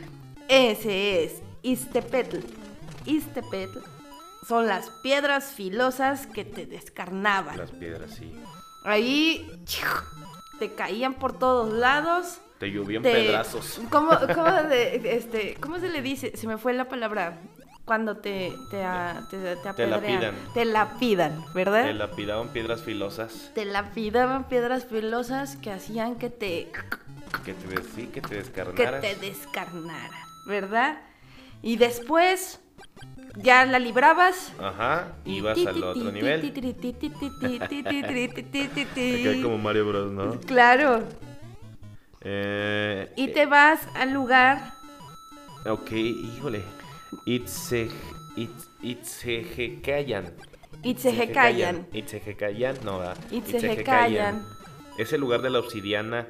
[0.48, 2.38] Ese es Istepetl.
[3.06, 3.78] Istepetl
[4.48, 7.56] son las piedras filosas que te descarnaban.
[7.58, 8.32] Las piedras, sí.
[8.84, 9.48] Ahí
[10.58, 12.38] te caían por todos lados.
[12.58, 13.80] Te llovían te- pedazos.
[13.90, 16.36] ¿Cómo, cómo de- este, ¿Cómo se le dice?
[16.36, 17.38] Se me fue la palabra
[17.90, 18.84] cuando te, te,
[19.30, 20.36] te, te, te lapidan.
[20.54, 21.86] Te lapidan, ¿verdad?
[21.86, 23.50] Te lapidaban piedras filosas.
[23.52, 26.70] Te lapidaban piedras filosas que hacían que te...
[27.44, 29.00] Que te, sí, que te descarnaras.
[29.00, 31.00] Que te descarnara, ¿verdad?
[31.62, 32.60] Y después
[33.38, 34.52] ya la librabas.
[34.60, 36.52] Ajá, y vas al otro nivel.
[39.42, 40.38] Como Mario Bros, ¿no?
[40.42, 41.08] Claro.
[42.22, 44.74] Y te vas al lugar.
[45.66, 46.62] Ok, híjole.
[47.26, 47.88] Itze,
[48.36, 50.32] itz, Itzejecayan.
[50.82, 51.86] Itzejecayan.
[51.92, 53.16] Itzejecayan, no, ¿verdad?
[53.30, 54.44] Itzejecayan.
[54.98, 56.26] Es el lugar de la obsidiana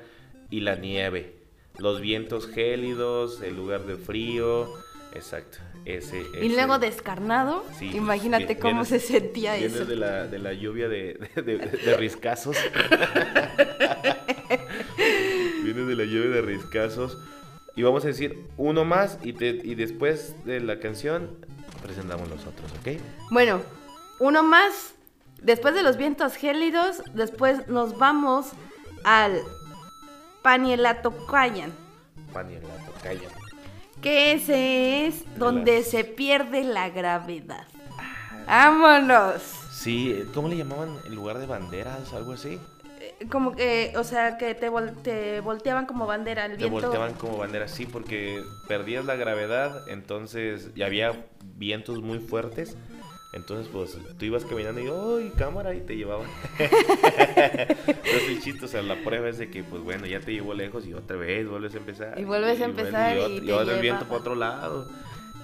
[0.51, 1.35] y la nieve.
[1.79, 4.69] Los vientos gélidos, el lugar de frío.
[5.15, 5.59] Exacto.
[5.85, 7.65] Ese, Y luego descarnado.
[7.79, 9.85] Sí, Imagínate cómo se sentía eso.
[9.87, 12.57] de la, de la lluvia de, de, de- de riscazos.
[15.65, 17.19] Vienes de la lluvia de riscazos.
[17.77, 21.31] Y vamos a decir uno más y, te, y después de la canción
[21.83, 23.01] presentamos los otros, ¿ok?
[23.31, 23.61] Bueno,
[24.19, 24.95] uno más.
[25.43, 28.49] Después de los vientos gélidos, después nos vamos
[29.05, 29.41] al
[30.43, 31.73] Panielatocayan.
[32.33, 33.29] Pan y el gato, calla.
[34.03, 37.67] Que ese es donde Las- se pierde la gravedad.
[38.47, 39.43] ¡Vámonos!
[39.73, 40.97] Sí, ¿cómo le llamaban?
[41.07, 42.13] ¿El lugar de banderas?
[42.13, 42.59] ¿Algo así?
[43.29, 46.81] Como que, o sea, que te, vol- te volteaban como bandera el Te viento.
[46.81, 52.77] volteaban como banderas, sí, porque perdías la gravedad, entonces ya había vientos muy fuertes.
[53.33, 54.81] Entonces, pues, tú ibas caminando
[55.21, 55.73] y, ¡ay, cámara!
[55.75, 56.27] Y te llevaban.
[56.59, 60.55] Entonces, el chiste, o sea, la prueba es de que, pues, bueno, ya te llevó
[60.55, 62.19] lejos y otra vez vuelves a empezar.
[62.19, 63.81] Y vuelves a bueno, empezar y te y ahora el lleva.
[63.81, 64.89] viento para otro lado.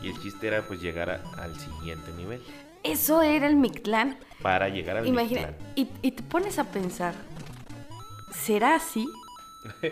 [0.03, 2.43] Y el chiste era, pues, llegar a- al siguiente nivel.
[2.83, 4.17] Eso era el Mictlán.
[4.43, 5.73] Para llegar al Imagina, Mictlán.
[5.77, 7.15] y, y te pones a pensar,
[8.31, 9.09] ¿será así?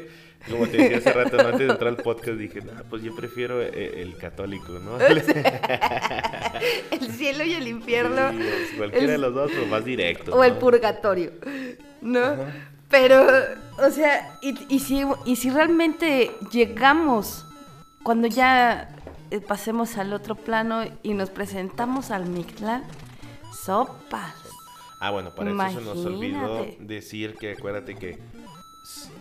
[0.51, 1.45] Como te decía hace rato, ¿no?
[1.45, 4.99] antes de entrar al podcast, dije, no, pues yo prefiero eh, el, católico, ¿no?
[5.01, 5.23] El
[7.17, 8.31] cielo y el infierno.
[8.31, 10.35] Sí, pues, cualquiera el- de los dos, pues más directo.
[10.37, 11.31] o el purgatorio,
[12.03, 12.37] ¿no?
[12.91, 13.27] Pero,
[13.79, 17.47] o sea, y, y si, y si realmente llegamos,
[18.03, 18.95] cuando ya
[19.31, 22.85] eh, pasemos al otro plano y nos presentamos al Mictlán,
[23.65, 24.35] sopas.
[25.07, 28.19] Ah, bueno, para eso se nos olvidó decir que acuérdate que,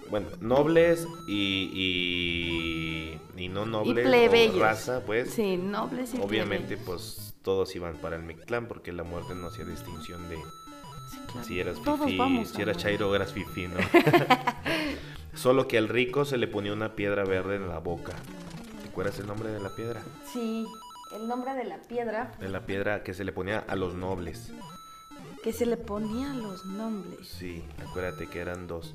[0.10, 4.58] bueno, nobles y, y, y no nobles, o plebeyos.
[4.60, 6.86] raza, pues, Sí, nobles y obviamente, plebeyos.
[6.86, 11.46] pues, todos iban para el Mictlán porque la muerte no hacía distinción de Sí, claro.
[11.48, 13.76] si eras Todos fifí, vamos si eras chairo o eras fifí, ¿no?
[15.34, 18.14] Solo que al rico se le ponía una piedra verde en la boca.
[18.82, 20.02] ¿Te acuerdas el nombre de la piedra?
[20.32, 20.66] Sí,
[21.14, 24.54] el nombre de la piedra De la piedra que se le ponía a los nobles.
[25.44, 27.28] Que se le ponía los nombres.
[27.28, 28.94] Sí, acuérdate que eran dos.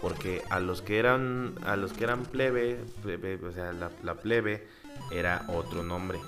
[0.00, 4.14] Porque a los que eran, a los que eran plebe, plebe, o sea, la, la
[4.16, 4.66] plebe
[5.10, 6.18] era otro nombre.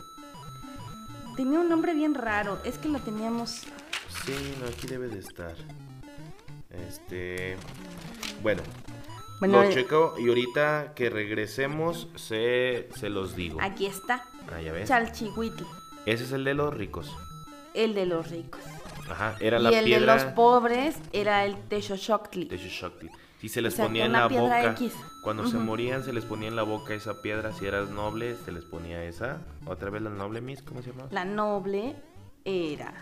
[1.37, 3.65] Tenía un nombre bien raro, es que lo teníamos...
[4.25, 5.55] Sí, no, aquí debe de estar.
[6.89, 7.57] Este,
[8.43, 8.63] bueno,
[9.41, 13.59] Bueno, lo checo y ahorita que regresemos se, se los digo.
[13.61, 14.89] aquí está, Ah, ya ves.
[14.89, 15.65] Chalchihuitl,
[16.07, 17.15] Ese es el de los ricos.
[17.75, 18.61] el de los ricos.
[19.11, 22.47] Ajá, era y la el piedra de los pobres era el Texoxoctli.
[22.47, 23.07] de Xochitl.
[23.41, 24.95] Si se les O sea, ponía en la boca, X.
[25.23, 28.51] cuando se morían se les ponía en la boca esa piedra, si eras noble se
[28.51, 29.39] les ponía esa.
[29.65, 31.07] Otra vez la noble Miss, ¿cómo se llama?
[31.13, 31.95] La noble
[32.45, 32.93] era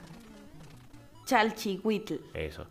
[1.25, 2.67] Chalchihuitl, Eso.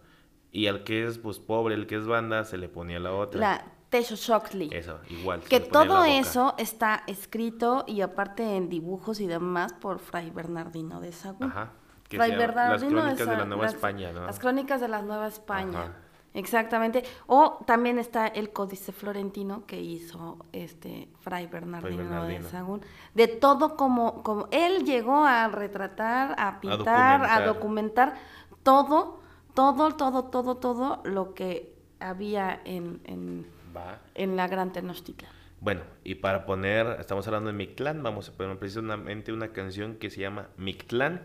[0.52, 3.40] Y al que es pues pobre, el que es banda, se le ponía la otra.
[3.42, 4.70] la Texoxoctli.
[4.72, 5.42] Eso, igual.
[5.42, 11.12] Que todo eso está escrito y aparte en dibujos y demás por Fray Bernardino de
[11.12, 11.50] Sagún.
[11.50, 11.72] Ajá.
[12.10, 14.26] Que llama Las crónicas de la Nueva las- España, ¿no?
[14.26, 15.80] Las crónicas de la Nueva España.
[15.82, 15.92] Ajá.
[16.36, 17.04] Exactamente.
[17.28, 22.44] O también está el Códice Florentino que hizo este Fray Bernardino, Bernardino.
[22.44, 22.82] de Sagún.
[23.14, 27.46] De todo como, como él llegó a retratar, a pintar, a documentar.
[27.46, 28.14] documentar,
[28.64, 29.20] todo,
[29.54, 34.00] todo, todo, todo, todo lo que había en, en, Va.
[34.14, 35.32] en la Gran Tenochtitlan.
[35.62, 40.10] Bueno, y para poner, estamos hablando de Mictlán, vamos a poner precisamente una canción que
[40.10, 41.22] se llama Mictlán,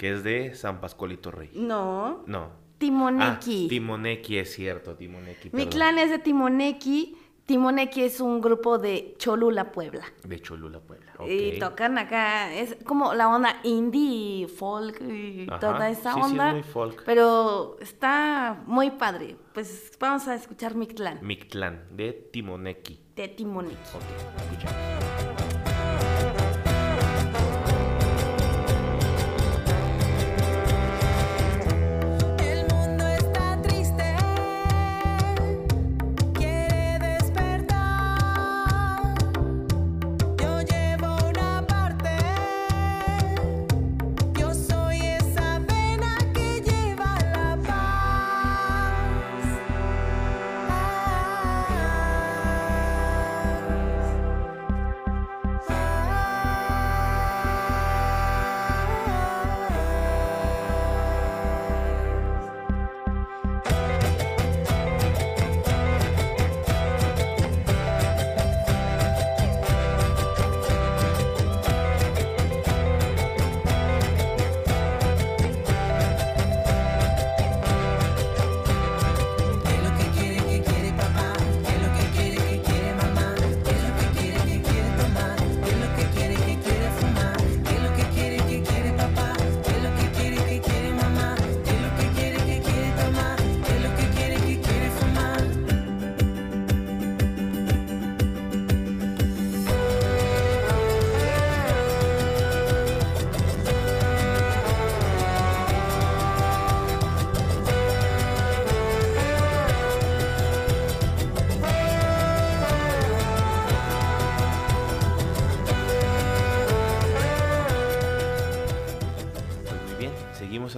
[0.00, 1.50] que es de San Pascualito Rey.
[1.52, 2.48] No, No.
[2.78, 3.66] Timoneki.
[3.66, 5.50] Ah, Timoneki es cierto, Timoneki.
[5.52, 5.68] Mi perdón.
[5.68, 7.18] clan es de Timoneki.
[7.44, 10.04] Timoneki es un grupo de Cholula, Puebla.
[10.24, 11.12] De Cholula, Puebla.
[11.28, 11.58] Y ok.
[11.68, 16.30] tocan acá, es como la onda indie, folk y Ajá, toda esa sí, sí, es
[16.30, 16.52] onda.
[16.52, 17.02] muy folk.
[17.04, 19.36] Pero está muy padre.
[19.52, 22.98] Pues vamos a escuchar mi clan Mictlán, de Timoneki.
[23.16, 23.74] de Timoneki.
[23.74, 25.49] Ok, escuchamos.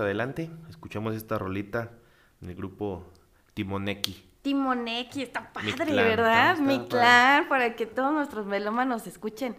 [0.03, 0.51] Adelante.
[0.69, 1.91] Escuchamos esta rolita
[2.41, 3.05] del grupo
[3.55, 4.31] Timoneki.
[4.43, 6.53] Timoneki, está padre, clan, ¿verdad?
[6.53, 9.57] está- Mi está clan, para que todos nuestros melómanos escuchen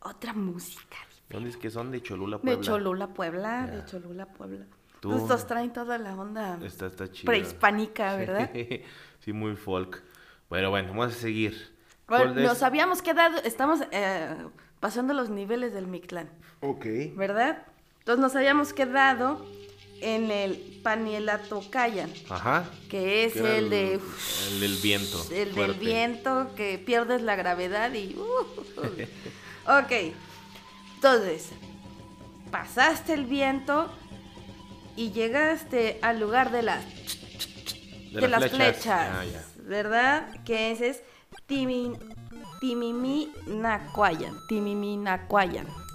[0.00, 0.96] otra música.
[1.28, 1.90] ¿Dónde es que son?
[1.90, 2.62] De Cholula, De Puebla.
[2.62, 3.84] Cholula, Puebla, de.
[3.84, 4.66] Cholula, Puebla.
[5.00, 7.26] Tú- Estos traen toda la onda Está, está chido.
[7.26, 8.50] prehispánica, ¿verdad?
[9.20, 10.02] sí, muy folk.
[10.48, 11.74] Bueno, bueno, vamos a seguir.
[12.08, 12.44] Bueno, ¿Cuál es?
[12.48, 14.36] nos habíamos quedado, estamos eh,
[14.80, 16.86] pasando los niveles del Mictlán, Ok.
[17.16, 17.64] ¿verdad?
[17.98, 19.44] Entonces nos habíamos quedado
[20.00, 22.68] en el Panielato Cayan, Ajá.
[22.88, 24.00] que es el de...
[24.48, 25.26] El del viento.
[25.32, 28.14] El del viento, que pierdes la gravedad y...
[28.16, 29.92] uh, ok,
[30.96, 31.48] entonces,
[32.50, 33.90] pasaste el viento
[34.96, 36.84] y llegaste al lugar de las,
[38.12, 39.24] de, las flechas, Ah.
[39.62, 40.42] ¿verdad?
[40.44, 41.02] Que ese es
[41.46, 41.92] Timi,
[42.60, 45.66] Timimi-Nacuayan, Timimi-Nacuayan.
[45.66, 45.85] Tininimi-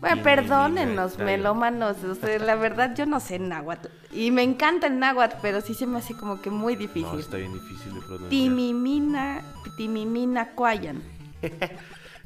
[0.00, 3.88] Bueno, perdónenos, melómanos, o sea, la verdad yo no sé náhuatl.
[4.12, 7.18] Y me encanta el náhuatl, pero sí se me hace como que muy No, difícil.
[7.20, 8.28] está bien difícil de pronunciar.
[8.30, 9.42] Timimina,
[9.76, 11.02] Timimina Cuayan.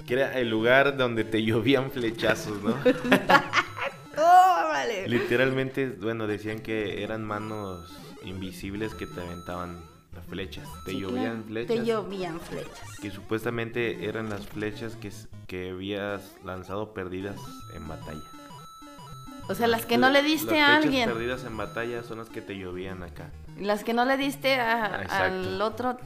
[0.07, 2.75] Que era el lugar donde te llovían flechazos, ¿no?
[4.17, 5.09] ¡Órale!
[5.09, 9.81] Literalmente, bueno, decían que eran manos invisibles que te aventaban
[10.29, 10.69] flechas.
[10.85, 11.77] Te Sí, llovían claro, flechas.
[11.77, 12.81] Te llovían flechas.
[13.01, 15.11] Que supuestamente eran las flechas que,
[15.47, 17.37] que habías lanzado perdidas
[17.75, 18.23] en batalla.
[19.49, 21.09] O sea, las que no le Las diste a flechas alguien.
[21.09, 23.31] perdidas en batalla son las que te llovían acá.
[23.59, 25.97] Las que no le diste a- al otro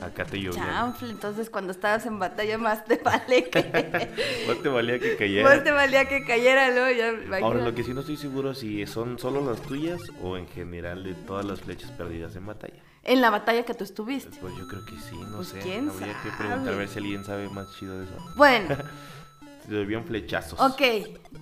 [0.00, 0.64] Acá te llovían.
[0.64, 1.10] chanfle.
[1.10, 3.60] Entonces, cuando estabas en batalla, más te vale que.
[4.46, 5.48] Más te valía que cayera.
[5.48, 6.90] más te valía que cayera, ¿no?
[6.90, 10.46] Ya, Ahora, lo que sí no estoy seguro si son solo las tuyas o en
[10.48, 12.82] general de todas las flechas perdidas en batalla.
[13.04, 14.38] En la batalla que tú estuviste.
[14.40, 15.58] Pues yo creo que sí, no Pues, sé.
[15.60, 16.38] ¿quién Habría que sabe?
[16.38, 18.14] preguntar a ver si alguien sabe más chido de eso.
[18.34, 18.76] Bueno,
[19.68, 20.58] debían flechazos.
[20.60, 20.82] ok.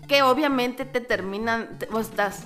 [0.09, 1.79] Que obviamente te terminan.
[1.79, 2.45] Te, o estás,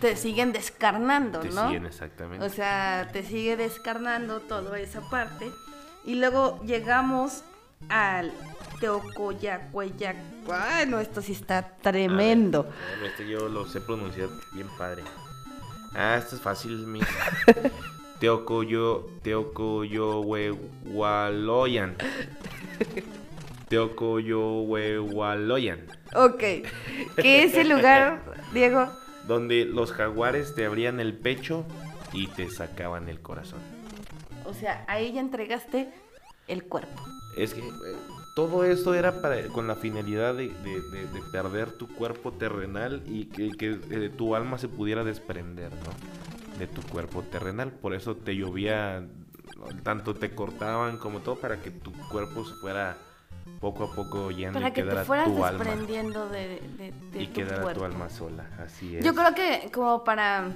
[0.00, 1.66] te siguen descarnando, Te ¿no?
[1.68, 2.44] siguen exactamente.
[2.44, 5.50] O sea, te sigue descarnando toda esa parte.
[6.04, 7.42] Y luego llegamos
[7.88, 8.32] al
[8.80, 10.16] Teocoyacueyac.
[10.52, 12.64] Ay, no, esto sí está tremendo.
[12.64, 15.04] Ver, este yo lo sé pronunciar bien padre.
[15.94, 17.00] Ah, esto es fácil, mi.
[18.22, 21.96] Teocoyo, Teocoyohuehualoyan.
[23.68, 25.80] Teocoyohuehualoyan.
[26.14, 26.38] Ok.
[27.16, 28.22] ¿Qué es el lugar,
[28.54, 28.86] Diego?
[29.26, 31.64] Donde los jaguares te abrían el pecho
[32.12, 33.58] y te sacaban el corazón.
[34.44, 35.88] O sea, ahí ya entregaste
[36.46, 37.02] el cuerpo.
[37.36, 37.64] Es que eh,
[38.36, 43.02] todo esto era para, con la finalidad de, de- de- de perder tu cuerpo terrenal
[43.04, 46.31] y que, que, eh, tu alma se pudiera desprender, ¿no?
[46.62, 47.72] De tu cuerpo terrenal.
[47.72, 49.04] Por eso te llovía,
[49.82, 52.96] tanto te cortaban como todo para que tu cuerpo se fuera
[53.60, 55.64] poco a poco yendo Para y que te quedara fueras tu alma.
[55.64, 59.04] desprendiendo de, de- de Y tu quedara tu alma sola, así es.
[59.04, 60.52] Yo creo que como para...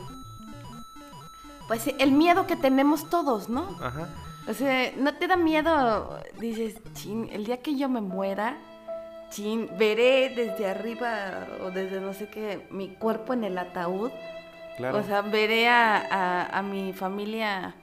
[1.66, 3.76] Pues el miedo que tenemos todos, ¿no?
[3.82, 4.09] Ajá.
[4.48, 6.20] O sea, ¿no te da miedo?
[6.38, 8.57] Dices, chin, el día que yo me muera,
[9.30, 14.12] chin, veré desde arriba o desde no sé qué, mi cuerpo en el ataúd.
[14.77, 14.99] Claro.
[14.99, 17.74] O sea, veré a, a- a mi familia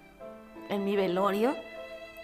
[0.69, 1.55] en mi velorio.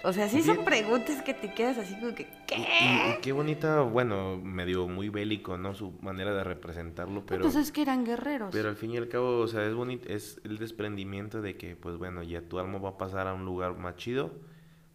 [0.01, 2.55] O sea, sí son preguntas que te quedas así como que, ¿qué?
[2.55, 5.73] y- y qué bonita, bueno, medio muy bélico, ¿no?
[5.75, 7.41] Su manera de representarlo, pero...
[7.41, 8.49] Pues es que eran guerreros.
[8.53, 11.75] Pero al fin y al cabo, o sea, es bonito, es el desprendimiento de que,
[11.75, 14.31] pues bueno, ya tu alma va a pasar a un lugar más chido.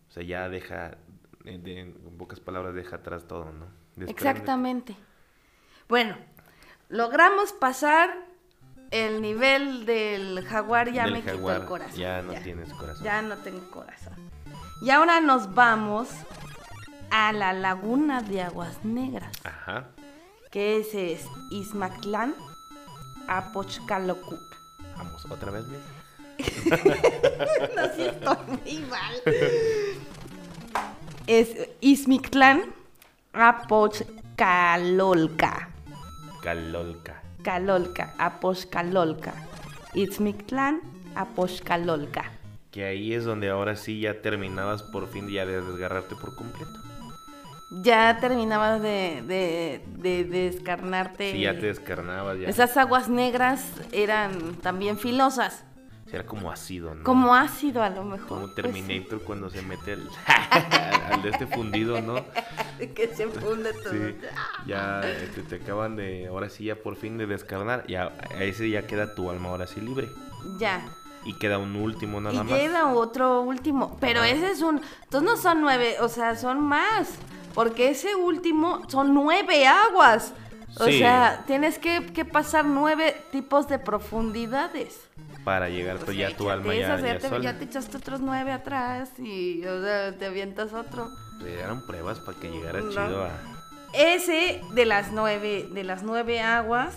[0.09, 0.97] O sea, ya deja,
[1.45, 3.67] eh, de- en pocas palabras, deja atrás todo, ¿no?
[4.09, 4.97] Exactamente.
[5.87, 6.17] Bueno,
[6.89, 8.09] logramos pasar
[8.95, 11.99] el nivel del jaguar, ya Del me quitó jaguar, el corazón.
[11.99, 13.05] Ya no tienes corazón.
[13.05, 14.15] Ya no tengo corazón.
[14.83, 16.09] Y ahora nos vamos
[17.11, 19.89] a la laguna de aguas negras, Ajá.
[20.53, 22.37] que ese es Ismactlán,
[23.27, 24.39] Apochcalocuc.
[24.97, 25.81] Vamos, otra vez, Miss?
[27.77, 29.15] No, sí estoy muy mal.
[31.27, 32.73] Es Ismictlán,
[33.33, 35.71] Apochcalolca.
[36.43, 37.24] Calolca.
[37.45, 39.35] Calolca, Apochcalolca.
[39.95, 40.81] Itzmictlán,
[41.15, 42.33] Apochcalolca.
[42.73, 46.73] Que ahí es donde ahora sí ya terminabas por fin ya de desgarrarte por completo.
[47.71, 51.33] Ya terminabas de, de, de descarnarte.
[51.33, 52.49] Sí, ya te descarnabas, ya.
[52.49, 55.65] Esas aguas negras eran también filosas.
[56.15, 57.03] Era como ácido, ¿no?
[57.05, 58.29] Como ácido a lo mejor.
[58.29, 60.09] Como pues, Terminator cuando se mete al,
[61.13, 62.25] al de este fundido, ¿no?
[62.95, 63.93] que se funde todo.
[63.93, 64.17] Sí,
[64.67, 68.87] ya este, te acaban de, ahora sí ya por fin de descarnar, ya ese ya
[68.87, 70.09] queda tu alma ahora sí libre.
[70.59, 70.83] Ya.
[71.25, 72.49] Y queda un último nada y más.
[72.49, 73.97] llega otro último.
[74.01, 74.81] Pero ese es un.
[75.05, 77.09] Entonces no son nueve, o sea, son más.
[77.55, 80.33] Porque ese último son nueve aguas.
[80.79, 80.99] O Sí.
[80.99, 85.01] sea, tienes que, que pasar nueve tipos de profundidades.
[85.45, 87.45] Para llegar, pues ya tu échate alma ya, ya te, sola.
[87.45, 91.11] ya te echaste otros nueve atrás y o sea, te avientas otro.
[91.41, 92.89] Pues eran pruebas para que llegara No.
[92.91, 93.31] chido a...
[93.93, 96.95] Ese de las nueve, de las nueve aguas,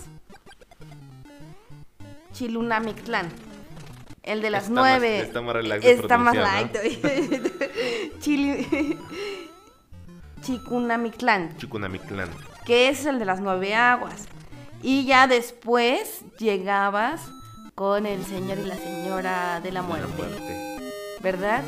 [2.33, 3.29] Chilunamictlán.
[4.23, 5.19] El de las Está más- nueve.
[5.21, 6.71] está más relax Está más light.
[6.71, 8.97] pronunciar, Chili...
[10.41, 11.49] Chicunamictlán,
[12.65, 14.27] que es el de las nueve aguas.
[14.83, 17.21] Y ya después llegabas
[17.77, 20.77] con el señor y la señora de la de la muerte.
[21.21, 21.63] ¿verdad?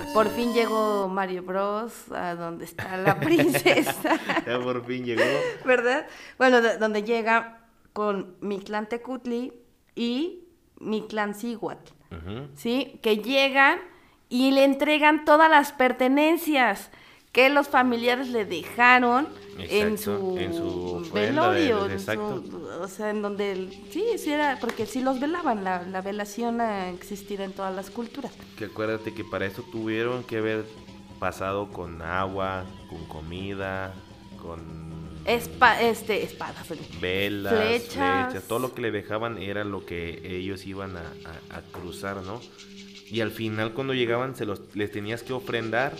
[0.00, 2.12] Así Por fin llegó Mario Bros.
[2.12, 4.20] a donde está la princesa.
[4.46, 5.22] Ya por fin llegó.
[5.64, 6.06] ¿verdad?
[6.38, 7.58] Bueno, de- donde llega
[7.92, 9.52] con Mictlán Tecutli
[9.96, 10.44] y
[11.34, 12.48] Cihuatl, Ujú.
[12.54, 13.00] ¿sí?
[13.02, 13.80] Que llegan
[14.28, 16.92] y le entregan todas las pertenencias
[17.32, 19.26] que los familiares le dejaron
[19.58, 22.70] en Exacto, su, en su ofrenda de- velorio, de- en su- exacto.
[22.82, 26.60] o sea, en donde, el- sí, sí era, porque sí los velaban, la, la velación
[26.60, 28.32] ha existido en todas las culturas.
[28.58, 30.64] Que acuérdate que para eso tuvieron que haber
[31.18, 33.94] pasado con agua, con comida,
[34.40, 34.60] con
[35.24, 36.66] Espa- este, espadas,
[37.00, 38.26] velas, Flechas.
[38.30, 38.48] flechas.
[38.48, 42.40] todo lo que le dejaban era lo que ellos iban a, a- a cruzar, ¿no?
[43.08, 45.94] Y al final cuando llegaban se los les tenías que ofrendar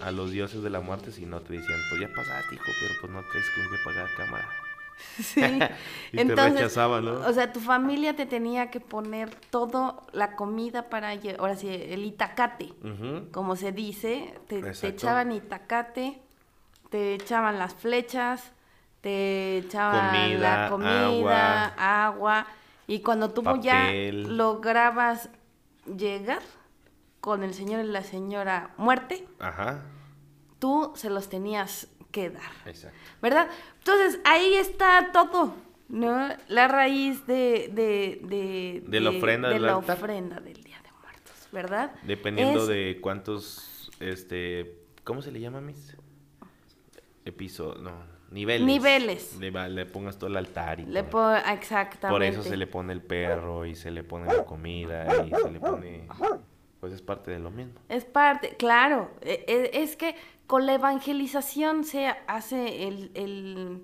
[0.00, 2.94] a los dioses de la muerte si no te decían, pues ya pasaste, hijo, pero
[3.00, 4.48] pues no traes con qué pagar cámara.
[5.22, 5.40] Sí.
[6.12, 7.20] Y te rechazaban, ¿no?
[7.20, 12.04] O sea, tu familia te tenía que poner todo la comida para, ahora sí, el
[12.04, 12.72] itacate,
[13.30, 16.20] como se dice, te, echaban itacate,
[16.90, 18.50] te echaban las flechas,
[19.00, 22.46] te echaban la Comida, comida, agua,
[22.88, 25.28] y cuando tú ya lograbas
[25.84, 26.40] llegar
[27.20, 29.82] con el señor y la señora muerte, Ajá,
[30.58, 32.42] tú se los tenías que dar.
[32.66, 32.96] exacto.
[33.20, 33.48] ¿verdad?
[33.78, 35.54] Entonces, ahí está todo,
[35.88, 36.28] ¿no?
[36.48, 37.70] La raíz de...
[37.72, 39.96] De, de, De la ofrenda de del la altar.
[39.96, 41.92] ofrenda del Día de Muertos, ¿verdad?
[42.04, 45.96] Dependiendo Es- de cuántos, este, ¿cómo se le llama, mis?
[47.24, 47.92] Episodios, no,
[48.30, 48.66] niveles.
[48.66, 49.36] Niveles.
[49.38, 51.36] Le, le pongas todo el altar y Le todo.
[51.36, 52.08] exactamente.
[52.08, 55.50] Por eso se le pone el perro y se le pone la comida y se
[55.50, 56.08] le pone,
[56.80, 57.74] pues es parte de lo mismo.
[57.88, 60.14] Es parte, claro, e- e- es que
[60.46, 63.82] con la evangelización se hace el, el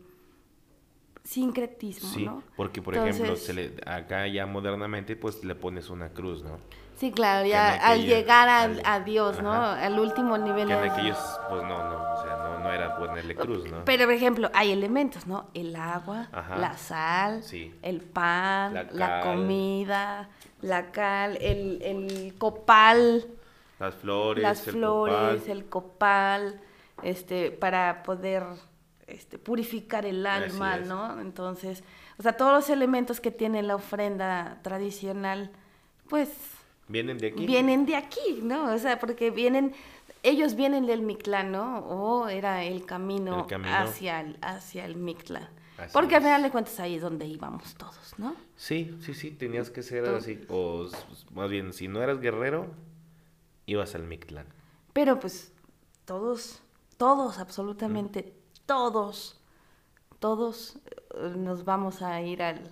[1.25, 2.43] sincretismo, Sí, ¿no?
[2.57, 6.59] porque por ejemplo, se le, acá ya modernamente pues le pones una cruz, ¿no?
[6.97, 9.53] Sí, claro, ya al llegar al- al- a Dios, ¿no?
[9.53, 10.69] Al último nivel.
[10.69, 11.19] Que en aquellos
[11.49, 13.85] pues no, no, o sea, no, era ponerle cruz, ¿no?
[13.85, 15.49] Pero, por ejemplo, hay elementos, ¿no?
[15.55, 16.57] El agua, Ajá.
[16.57, 17.73] la sal, Sí.
[17.83, 20.29] el pan, La comida,
[20.63, 23.27] la cal, el, el copal,
[23.79, 25.51] Las flores, las el flores, copal.
[25.57, 26.61] el copal,
[27.03, 28.45] este, para poder
[29.07, 30.77] este, purificar el alma.
[30.79, 31.21] ¿no?
[31.21, 31.85] Entonces,
[32.19, 35.51] o sea, todos los elementos que tiene la ofrenda tradicional,
[36.09, 36.31] pues
[36.87, 37.47] ¿Vienen de aquí?
[37.47, 38.73] vienen de aquí, ¿no?
[38.73, 39.75] O sea, porque vienen,
[40.25, 41.79] ellos vienen del Mictlán, ¿no?
[41.81, 43.75] O era el camino, El camino.
[43.77, 45.49] hacia el, hacia el Mictlán.
[45.79, 48.35] Así Porque al final de cuentas ahí es donde íbamos todos, ¿no?
[48.57, 50.45] Sí, sí, sí, tenías que ser así.
[50.49, 50.89] O
[51.33, 52.67] más bien, si no eras guerrero,
[53.67, 54.47] ibas al Mictlán.
[54.93, 55.53] Pero pues
[56.05, 56.61] todos,
[56.97, 58.35] todos, absolutamente
[58.67, 59.41] todos,
[60.21, 60.77] todos
[61.17, 62.71] eh, nos vamos a ir al,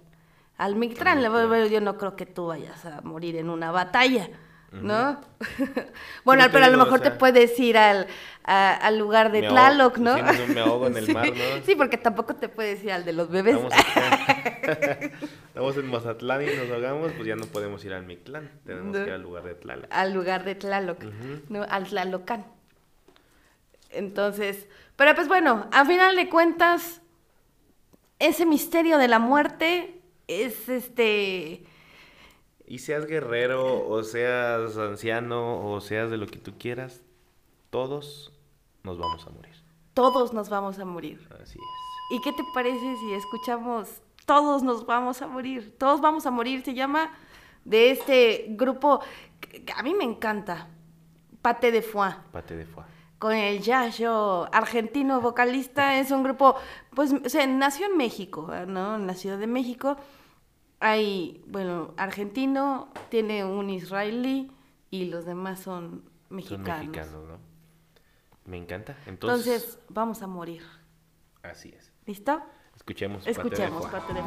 [0.56, 1.18] al Mictlán.
[1.18, 1.68] Al Mictlán.
[1.68, 4.30] Yo no creo que tú vayas a morir en una batalla,
[4.72, 5.20] ¿no?
[6.24, 8.06] Bueno, pero a lo o mejor te puedes ir al,
[8.44, 10.16] a- al lugar de Tlaloc, ¿no?
[10.16, 11.64] sí, me ahogo en el Sí, mar, ¿no?
[11.66, 13.58] Sí, porque tampoco te puedes ir al de los bebés.
[15.48, 18.50] Estamos, en Mazatlán y nos ahogamos, pues ya no podemos ir al Mictlán.
[18.64, 19.04] Tenemos No.
[19.04, 19.86] que ir al lugar de Tlaloc.
[19.90, 21.02] al lugar de Tlaloc.
[21.48, 21.62] ¿no?
[21.68, 22.44] Al Tlalocan.
[23.90, 24.66] Entonces,
[24.96, 27.00] pero pues bueno, a final de cuentas,
[28.18, 31.64] ese misterio de la muerte es este,
[32.72, 37.02] Y seas guerrero, o seas anciano, o seas de lo que tú quieras,
[37.68, 38.32] todos
[38.82, 39.54] nos vamos a morir.
[39.92, 41.28] todos nos vamos a morir.
[41.38, 42.16] Así es.
[42.16, 45.76] ¿Y qué te parece si escuchamos Todos nos vamos a morir?
[45.76, 47.12] Todos vamos a morir se llama
[47.66, 49.02] de este grupo
[49.38, 50.70] que a mí me encanta,
[51.42, 52.16] Pate de Foix.
[52.32, 52.86] Pate de foie.
[53.18, 56.56] con el Yayo, argentino vocalista, es un grupo,
[56.94, 58.96] pues, o sea, nació en México, ¿no?
[58.96, 59.98] En la Ciudad de México.
[60.84, 64.50] Hay, bueno, argentino, tiene un israelí
[64.90, 66.86] y los demás son Son mexicanos.
[66.88, 67.38] mexicanos, ¿no?
[68.46, 68.96] Me encanta.
[69.06, 70.64] Entonces, Entonces, vamos a morir.
[71.44, 71.92] así es.
[72.04, 72.42] ¿Listo?
[72.74, 73.24] Escuchemos.
[73.26, 74.20] Escuchemos parte de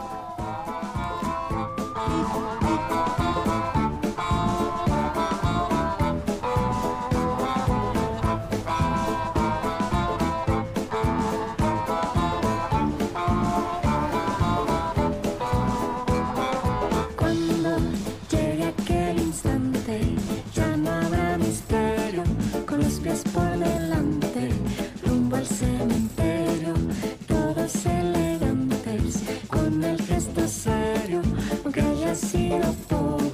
[32.16, 33.24] aunque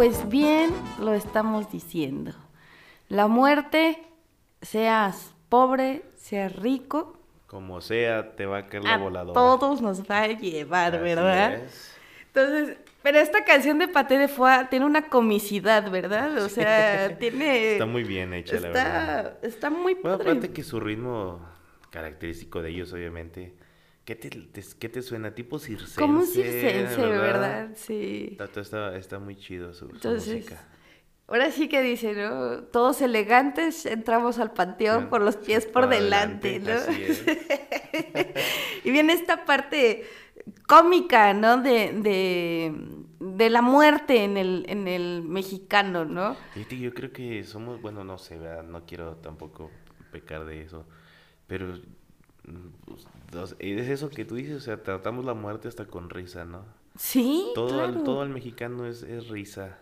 [0.00, 2.32] Pues bien, lo estamos diciendo.
[3.10, 3.98] La muerte,
[4.62, 9.34] seas pobre, seas rico, Como sea, te va a caer la a voladora.
[9.34, 11.52] todos nos va a llevar, Así ¿verdad?
[11.52, 11.94] es.
[12.28, 16.34] Entonces, pero esta canción de Paté de Foie tiene una comicidad, ¿verdad?
[16.38, 17.72] O sea, tiene...
[17.72, 19.38] Está muy bien hecha, la verdad.
[19.42, 20.30] está, muy Bueno, padre.
[20.30, 21.46] aparte que su ritmo
[21.90, 23.52] característico de ellos, obviamente.
[24.04, 25.34] ¿Qué te, te- qué te suena?
[25.34, 26.00] Tipo circense.
[26.00, 27.70] Como un circense, ¿verdad?
[27.76, 28.36] Sí.
[28.38, 30.66] Está, está- está, muy chido su, su Entonces, música.
[31.28, 32.62] ahora sí que dice, ¿no?
[32.64, 36.72] Todos elegantes entramos al panteón por los pies por delante, ¿no?
[36.72, 37.24] Así es.
[38.84, 40.04] y viene esta parte
[40.66, 41.58] cómica, ¿no?
[41.58, 42.74] De, de,
[43.20, 46.36] de la muerte en el, en el mexicano, ¿no?
[46.70, 48.62] Yo creo que somos, bueno, no sé, ¿verdad?
[48.64, 49.70] no quiero tampoco
[50.10, 50.86] pecar de eso,
[51.46, 51.78] pero
[53.58, 56.64] es eso que tú dices, o sea, tratamos la muerte hasta con risa, ¿no?
[56.96, 58.04] Sí, Todo, al, claro.
[58.04, 59.78] todo al mexicano es, es risa.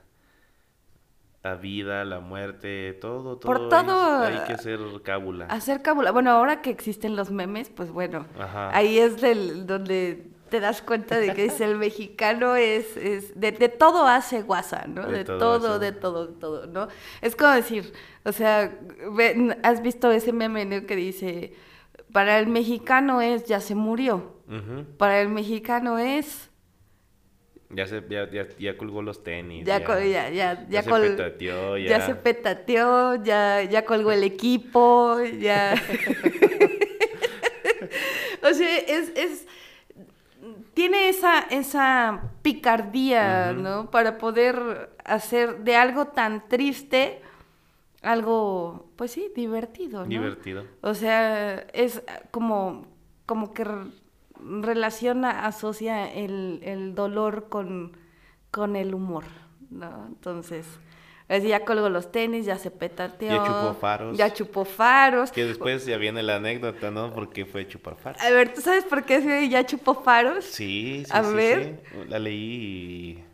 [1.43, 3.53] La vida, la muerte, todo, todo.
[3.53, 5.47] Por es- todo, hay que ser cábula.
[5.47, 6.11] Hacer cábula.
[6.11, 8.77] Bueno, ahora que existen los memes, pues bueno, Ajá.
[8.77, 13.53] ahí es del, donde te das cuenta de que es el mexicano es, es de,
[13.53, 15.07] de todo hace guasa, ¿no?
[15.07, 15.85] De De, todo todo, hace.
[15.87, 16.89] de todo, todo, ¿no?
[17.23, 17.93] Es como decir,
[18.25, 18.77] o sea,
[19.63, 20.87] has visto ese meme ¿no?
[20.87, 21.55] que dice,
[22.13, 24.37] para el mexicano es ya se murió.
[24.97, 26.51] Para el mexicano es
[27.71, 29.67] Ya, se, ya, ya, ya colgó los tenis.
[30.71, 32.07] ya se petateó, ya ya.
[32.07, 35.75] se petateó, ya ya colgó el equipo, ya
[38.43, 39.47] O sea, es, es
[40.75, 43.53] tiene esa esa picardía.
[43.53, 43.91] ¿no?
[43.91, 47.21] Para poder hacer de algo tan triste
[48.13, 50.07] algo pues sí, divertido, ¿no?
[50.07, 50.65] Divertido.
[50.81, 52.87] O sea, es como,
[53.27, 53.91] como que re-
[54.41, 57.97] relaciona, asocia el, el dolor con,
[58.51, 59.25] con el humor,
[59.71, 60.07] ¿no?
[60.09, 60.67] Entonces,
[61.27, 63.29] pues ya colgó los tenis, ya se petateó.
[63.29, 64.17] Ya chupó faros.
[64.17, 65.31] Ya chupó faros.
[65.31, 67.13] Que después ya viene la anécdota, ¿no?
[67.13, 68.23] Porque fue chupar faros.
[68.23, 70.45] A ver, ¿tú sabes por qué ya chupó faros?
[70.47, 71.83] Sí, sí, A sí, ver.
[71.91, 71.99] sí.
[72.09, 73.25] La leí y...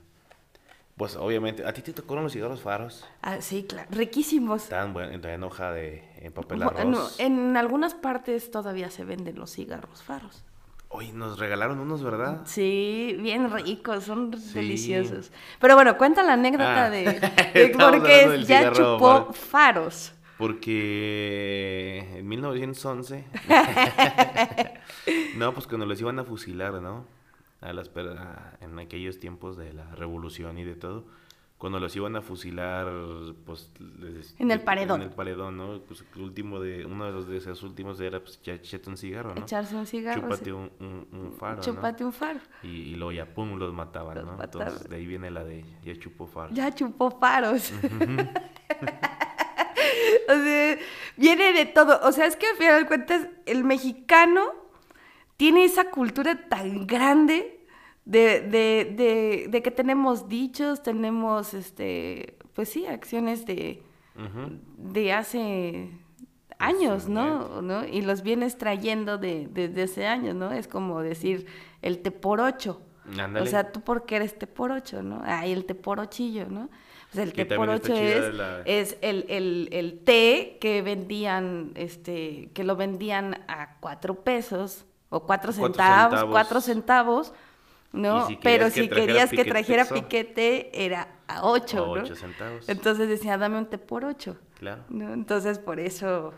[0.97, 3.05] Pues obviamente, ¿a ti te tocaron los cigarros faros?
[3.21, 4.63] Ah, sí, claro, riquísimos.
[4.65, 7.19] Estaban buen- en hoja de en papel Bueno, arroz.
[7.19, 10.45] en algunas partes todavía se venden los cigarros faros.
[10.91, 12.43] Oye, nos regalaron unos, ¿verdad?
[12.45, 14.55] Sí, bien ricos, son Sí.
[14.55, 15.33] deliciosos.
[15.59, 16.91] Pero bueno, cuenta la anécdota Ah.
[16.91, 17.03] de,
[17.55, 19.33] de Estamos por qué hablando del ya chupó faro.
[19.33, 20.13] faros.
[20.39, 23.25] Porque en 1911...
[25.37, 27.05] no, pues cuando los iban a fusilar, ¿no?
[27.65, 31.05] A las, a- en aquellos tiempos de la revolución y de todo.
[31.57, 32.87] Cuando los iban a fusilar,
[33.47, 33.71] pues...
[33.99, 35.01] les- En el paredón.
[35.01, 35.81] En el paredón, ¿no?
[35.81, 36.85] Pues el último de...
[36.85, 39.41] Uno de los de esos últimos era, pues, ya échate un cigarro, ¿no?
[39.43, 40.21] Echarse un cigarro.
[40.23, 40.51] Chúpate sí.
[40.51, 41.63] un, un, un faro, ¿no?
[41.63, 42.41] Chúpate un faro.
[42.65, 44.33] Y, y luego ya, pum, los mataban, Los ¿no?
[44.37, 44.67] mataban.
[44.69, 46.53] Entonces, de ahí viene la de ya chupó faro.
[46.53, 47.73] Ya chupó faros.
[50.29, 50.79] o sea,
[51.17, 52.01] viene de todo.
[52.03, 54.45] O sea, es que al final de cuentas, el mexicano
[55.37, 57.54] tiene esa cultura tan grande
[58.05, 63.83] de, de, de, de que tenemos dichos, tenemos, este, pues sí, acciones de,
[64.79, 65.91] de hace
[66.59, 67.63] años, ¿no?
[67.63, 67.85] ¿no?
[67.87, 70.53] Y los vienes trayendo de, desde hace años, ¿no?
[70.53, 71.47] Es como decir
[71.83, 72.81] el te por ocho.
[73.43, 75.21] O sea, tú porque eres te por ocho, ¿no?
[75.25, 76.71] Ay, el te por ochillo, ¿no?
[77.11, 77.93] O sea, el te por ocho
[78.29, 84.15] es, la- es el, el, el té que vendían, este, que lo vendían a cuatro
[84.23, 86.21] pesos o cuatro centavos.
[86.31, 87.33] cuatro centavos,
[87.95, 88.27] ¿no?
[88.27, 92.03] Si Pero si querías que trajera piquete, era a ocho, A ¿no?
[92.03, 92.69] ocho centavos.
[92.69, 94.37] Entonces decía, dame un té por ocho.
[94.59, 94.85] Claro.
[94.89, 95.13] ¿no?
[95.13, 96.35] Entonces, por eso...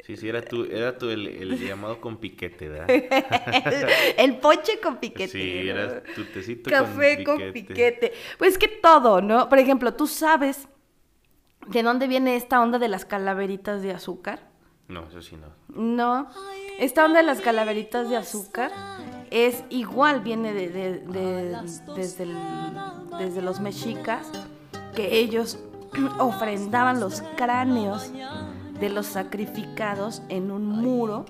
[0.00, 2.88] Sí, sí, era tú, era tú el, el llamado con piquete, ¿verdad?
[4.18, 5.28] el ponche con piquete.
[5.28, 5.70] Sí, ¿no?
[5.72, 7.74] eras tu tecito Café con con piquete.
[7.74, 8.12] piquete.
[8.38, 9.48] Pues que todo, ¿no?
[9.48, 10.68] Por ejemplo, ¿tú sabes
[11.66, 14.48] de dónde viene esta onda de las calaveritas de azúcar?
[14.88, 15.48] No, eso sí no.
[15.68, 16.30] No.
[16.78, 18.70] Esta onda de las calaveritas de azúcar
[19.44, 21.56] es igual, viene de, de- de-
[21.94, 22.36] desde, el-
[23.18, 24.26] desde los mexicas,
[24.94, 25.58] que ellos
[26.18, 28.10] ofrendaban los cráneos
[28.80, 31.24] de los sacrificados en un muro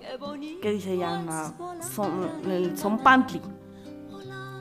[0.63, 1.55] que se llama
[1.95, 3.41] Son- el Zompantli.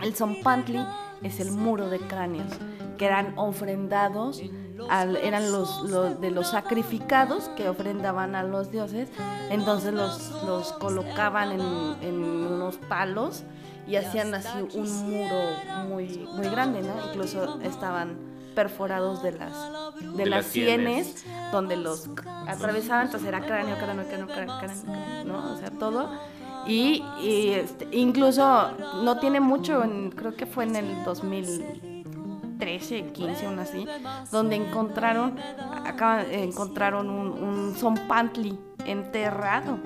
[0.02, 0.86] El Zompantli
[1.24, 2.48] es el muro de cráneos
[2.98, 4.41] que eran ofrendados,
[4.89, 9.10] al- eran los, los- de los sacrificados que ofrendaban a los dioses,
[9.50, 11.62] entonces los, los colocaban en,
[12.02, 13.43] en unos palos
[13.88, 15.36] y hacían así un muro
[15.88, 16.93] muy, muy grande, ¿no?
[17.10, 18.18] Incluso estaban
[18.56, 19.54] perforados de las,
[20.00, 21.08] de De las sienes.
[21.08, 22.10] sienes donde los
[22.48, 25.54] atravesaban, entonces era cráneo, cráneo, cráneo, cráneo, cráneo, cráneo, ¿no?
[25.54, 26.10] O sea, todo.
[26.68, 28.72] Y, y, este, incluso
[29.04, 31.04] no tiene mucho, en- creo que fue en el
[32.58, 33.86] 2013, 15, aún así,
[34.32, 35.38] donde encontraron,
[35.86, 39.78] acaban, encontraron un, un zompantli enterrado,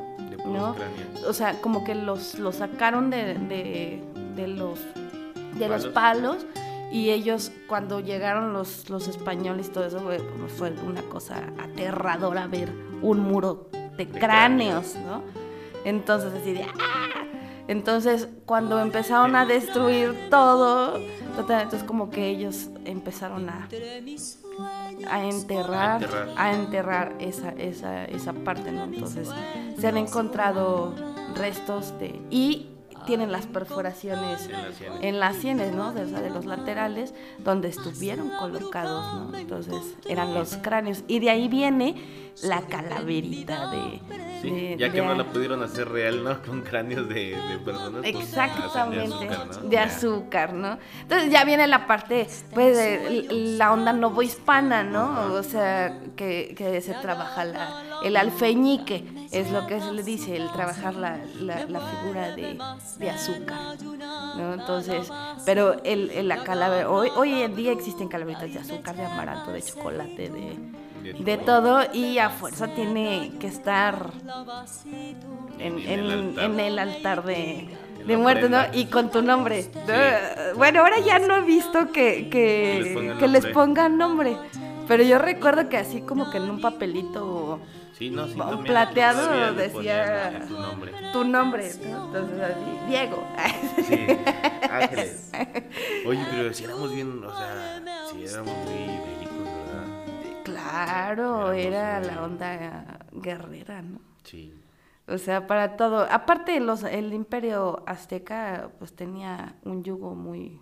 [0.46, 0.74] ¿no?
[0.74, 1.28] cráneos.
[1.28, 4.04] O sea, como que los, los sacaron de, de,
[4.36, 4.80] de los,
[5.58, 6.38] de los Palos.
[6.44, 6.46] palos
[6.92, 12.48] y ellos cuando llegaron los, los españoles y todo eso fue, fue una cosa aterradora
[12.48, 15.24] ver un muro de, cráneos, ¿no?
[15.86, 17.26] Entonces así de ¡ah!
[17.68, 20.98] Entonces cuando empezaron a destruir todo,
[21.38, 23.68] entonces como que ellos empezaron a,
[25.10, 26.08] a enterrar,
[26.38, 27.16] A enterrar.
[27.20, 28.84] esa, esa, esa parte, ¿no?
[28.86, 29.30] Entonces
[29.78, 30.94] se han encontrado
[31.36, 32.20] restos de...
[32.30, 32.70] y
[33.06, 35.00] tienen las perforaciones En las sienes.
[35.04, 35.94] en las sienes, ¿no?
[35.94, 39.38] De, o sea, de los laterales, donde estuvieron colocados, ¿no?
[39.38, 41.04] Entonces eran los cráneos.
[41.08, 41.96] Y de ahí viene
[42.44, 44.02] la calaverita de...
[44.42, 46.42] Sí, de- ya que de- no la pudieron hacer real, ¿no?
[46.46, 48.02] Con cráneos de, de personas.
[48.02, 49.70] pues, Exactamente, hacen de azúcar, ¿no?
[49.70, 50.78] de azúcar, ¿no?
[51.02, 53.28] Entonces ya viene la parte, pues, de
[53.58, 55.34] la onda novohispana, ¿no?
[55.34, 60.36] O sea, que, que se trabaja la, el alfeñique, es lo que se le dice,
[60.36, 62.58] el trabajar la, la, la figura de,
[62.98, 63.58] de azúcar,
[64.38, 64.54] ¿no?
[64.54, 65.12] Entonces,
[65.46, 69.52] pero el, el- la calavera, hoy, hoy en día existen calaveritas de azúcar, de amaranto,
[69.52, 70.58] de chocolate, de,
[71.04, 74.12] de todo, y a fuerza tiene que estar
[75.60, 76.44] en, En el altar.
[76.46, 77.70] en el altar de,
[78.06, 78.70] de ofrenda.
[78.74, 79.66] Y con tu nombre.
[79.74, 80.58] ¿no?
[80.58, 83.54] Bueno, ahora ya no he visto que, Que les que, pongan que les nombre.
[83.54, 84.38] pongan nombre.
[84.88, 87.60] Pero yo recuerdo que así como que en un papelito
[87.98, 90.92] Sí, no, sí, un plateado decía- tu nombre.
[91.12, 92.06] tu nombre, ¿no?
[92.06, 93.28] Entonces así, Diego.
[93.88, 94.08] Sí,
[94.72, 95.32] Ángeles.
[96.08, 99.09] Oye, pero si éramos bien, o sea, si éramos muy.
[100.52, 104.00] Claro, Éramos era muy- la onda guerrera, ¿no?
[104.24, 104.54] Sí.
[105.08, 106.08] O sea, para todo.
[106.12, 110.62] Aparte, los, el imperio azteca pues tenía un yugo muy...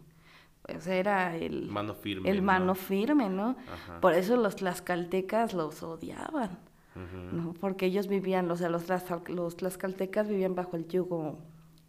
[0.74, 1.68] O sea, era el...
[1.70, 2.30] Mano firme.
[2.30, 2.44] el ¿no?
[2.44, 3.56] mano firme, ¿no?
[3.72, 4.02] Ajá.
[4.02, 6.60] Por eso los tlaxcaltecas los odiaban,
[6.96, 7.36] Ujú.
[7.36, 7.54] ¿no?
[7.54, 11.40] Porque ellos vivían, o sea, los, tlaxcal- los tlaxcaltecas vivían bajo el yugo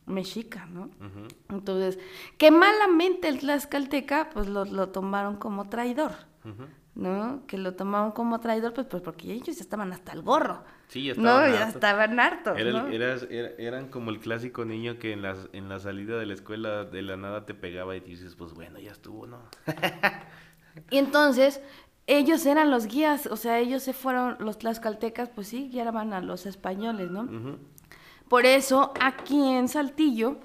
[0.07, 0.83] mexica, ¿no?
[0.85, 1.27] Ujú.
[1.51, 1.99] Entonces,
[2.39, 6.13] que malamente el tlaxcalteca, pues lo, lo tomaron como traidor,
[6.45, 6.65] Ujú.
[6.99, 7.47] ¿No?
[7.47, 10.65] Que lo tomaron como traidor, pues, pues porque ellos estaban hasta el gorro.
[10.89, 11.75] Sí, ya No, estaban ya hartos.
[11.77, 12.89] estaban hartos, Era ¿no?
[12.89, 16.35] eras- era- eran como el clásico niño que en, las, en la salida de la
[16.35, 19.39] escuela de la nada te pegaba y dices, pues bueno, ya estuvo, ¿no?
[20.91, 21.61] Y entonces,
[22.07, 26.21] ellos eran los guías, o sea, ellos se fueron, los tlaxcaltecas, pues sí, guiaban a
[26.21, 27.29] los españoles, ¿no?
[28.29, 30.39] Por eso, aquí en Saltillo,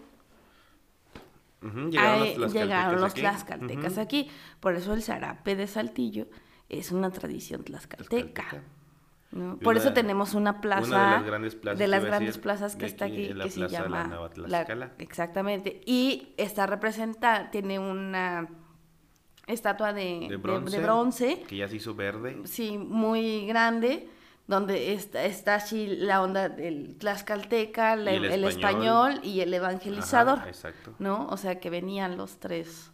[1.61, 3.21] Llegaron los llegaron los aquí.
[3.21, 4.01] tlaxcaltecas Ujú.
[4.01, 4.29] aquí.
[4.59, 6.27] Por eso el zarape de Saltillo
[6.70, 8.64] es una tradición tlaxcalteca.
[9.32, 9.39] Por
[9.76, 12.41] una- eso tenemos una plaza una de las grandes plazas de que las grandes decir,
[12.43, 18.47] plazas que está aquí, que se La llama la- exactamente y está representada tiene una
[19.47, 22.41] estatua de, De bronce, de bronce Que ya se hizo verde.
[22.45, 24.07] sí, muy grande,
[24.45, 29.14] donde está, está así la onda del tlaxcalteca, la- el, el español.
[29.14, 29.20] español.
[29.24, 30.93] y el evangelizador, Ajá, exacto.
[30.99, 31.28] ¿no?
[31.28, 32.91] O sea, que venían los tres,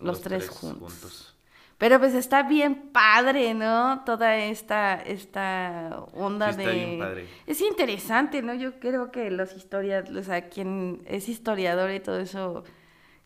[0.00, 1.36] los, tres, juntos.
[1.80, 4.02] Pero pues está bien padre, ¿no?
[4.04, 6.64] Toda esta, esta onda Sí, de...
[6.64, 7.30] está bien padre.
[7.46, 8.54] Es interesante, ¿no?
[8.54, 12.64] Yo creo que los historiadores, o sea, quien es historiador y todo eso,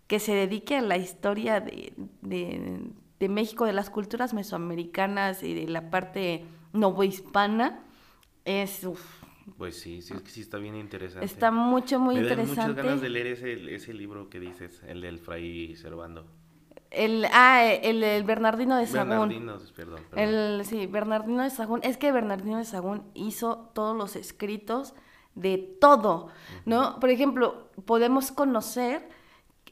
[0.07, 2.81] que se dedique a la historia de, de,
[3.21, 7.81] de México, de las culturas mesoamericanas y de la parte novohispana,
[8.45, 9.03] es, uf,
[9.59, 11.25] Pues sí, sí, es que sí está bien interesante.
[11.27, 12.61] está mucho, muy Me interesante.
[12.63, 16.27] muchas ganas de leer ese, ese libro que dices, el del Fray Servando.
[16.95, 19.29] El, ah, el, el Bernardino de Sagún.
[19.29, 20.01] Bernardino, perdón.
[20.11, 20.19] perdón.
[20.19, 21.81] El, sí, Bernardino de Sagún.
[21.83, 24.95] Es que Bernardino de Sagún hizo todos los escritos
[25.35, 26.29] de todo,
[26.65, 27.01] ¿no?
[27.01, 29.09] Por ejemplo, podemos conocer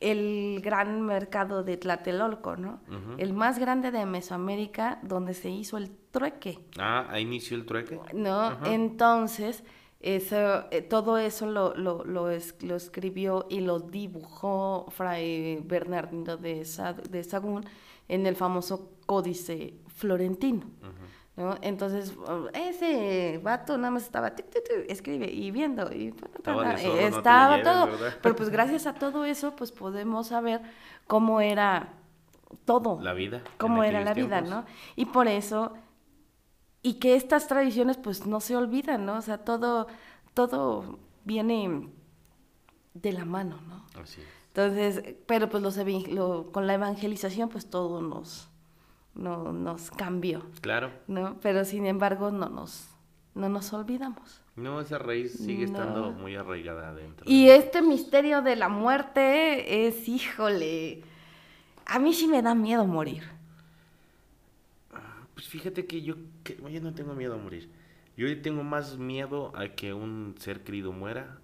[0.01, 2.81] el gran mercado de Tlatelolco, ¿no?
[3.18, 8.01] El más grande de Mesoamérica, donde se hizo el trueque, Ah, ahí inició el trueque.
[8.12, 8.59] ¿no?
[8.66, 9.62] Entonces,
[10.03, 16.37] eso, eh, todo eso lo, lo, lo, es- lo escribió y lo dibujó Fray Bernardino
[16.37, 17.65] de, Sa- de Sagún
[18.09, 20.67] en el famoso Códice Florentino.
[21.37, 21.57] ¿no?
[21.63, 26.13] Entonces, uh, ese vato nada más estaba tic, tic, tic, escribe y viendo y
[26.99, 27.89] Estaba no todo.
[28.21, 30.61] Pero pues gracias a todo eso, pues podemos saber
[31.07, 31.95] cómo era
[32.67, 33.43] todo La vida.
[33.57, 34.41] cómo era la vida.
[34.43, 34.65] ¿no?
[34.95, 35.73] Y por eso,
[36.83, 39.16] y que estas tradiciones pues no se olvidan, ¿no?
[39.18, 39.87] O sea, todo,
[40.35, 41.89] todo viene
[42.95, 43.85] de la mano, ¿no?
[44.01, 44.26] Así es.
[44.49, 45.76] Entonces, pero pues los
[46.09, 48.49] lo- con la evangelización pues todo nos,
[49.14, 50.91] no, nos cambió, Claro.
[51.07, 51.37] ¿no?
[51.41, 52.87] Pero sin embargo no nos,
[53.35, 54.41] no nos olvidamos.
[54.57, 55.78] No, esa raíz sigue No.
[55.78, 57.24] estando muy arraigada adentro.
[57.26, 61.03] Y este misterio de la muerte es, híjole,
[61.87, 63.22] a mí sí me da miedo morir.
[65.35, 67.68] Pues fíjate que yo, que, yo no tengo miedo a morir.
[68.16, 71.38] Yo tengo más miedo a que un ser querido muera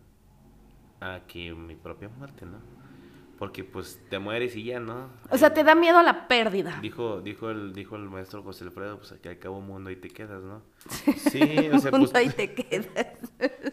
[1.01, 2.59] a que mi propia muerte, ¿no?
[3.39, 5.11] Porque pues te mueres y ya, ¿no?
[5.31, 6.81] O sea, te da miedo la pérdida.
[6.83, 10.09] Dijo, dijo el, dijo el maestro José Alfredo, pues que al cabo mundo y te
[10.09, 10.63] quedas, ¿no?
[11.31, 11.41] Sí,
[11.73, 13.17] o sea, Mundo pues ahí te quedas.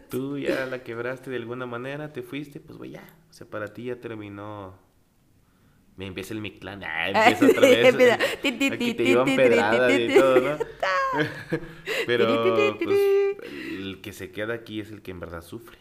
[0.08, 3.04] tú ya la quebraste de alguna manera, te fuiste, pues güey, ya.
[3.28, 4.85] O sea, para ti ya terminó.
[5.96, 7.86] Me empieza el Mictlán, ah, empieza otra vez.
[7.86, 10.58] Empieza, eh, ti, Aquí te llevan pedradas y todo, ¿no?
[12.06, 12.98] Pero pues,
[13.48, 15.78] el que se queda aquí es el que en verdad sufre.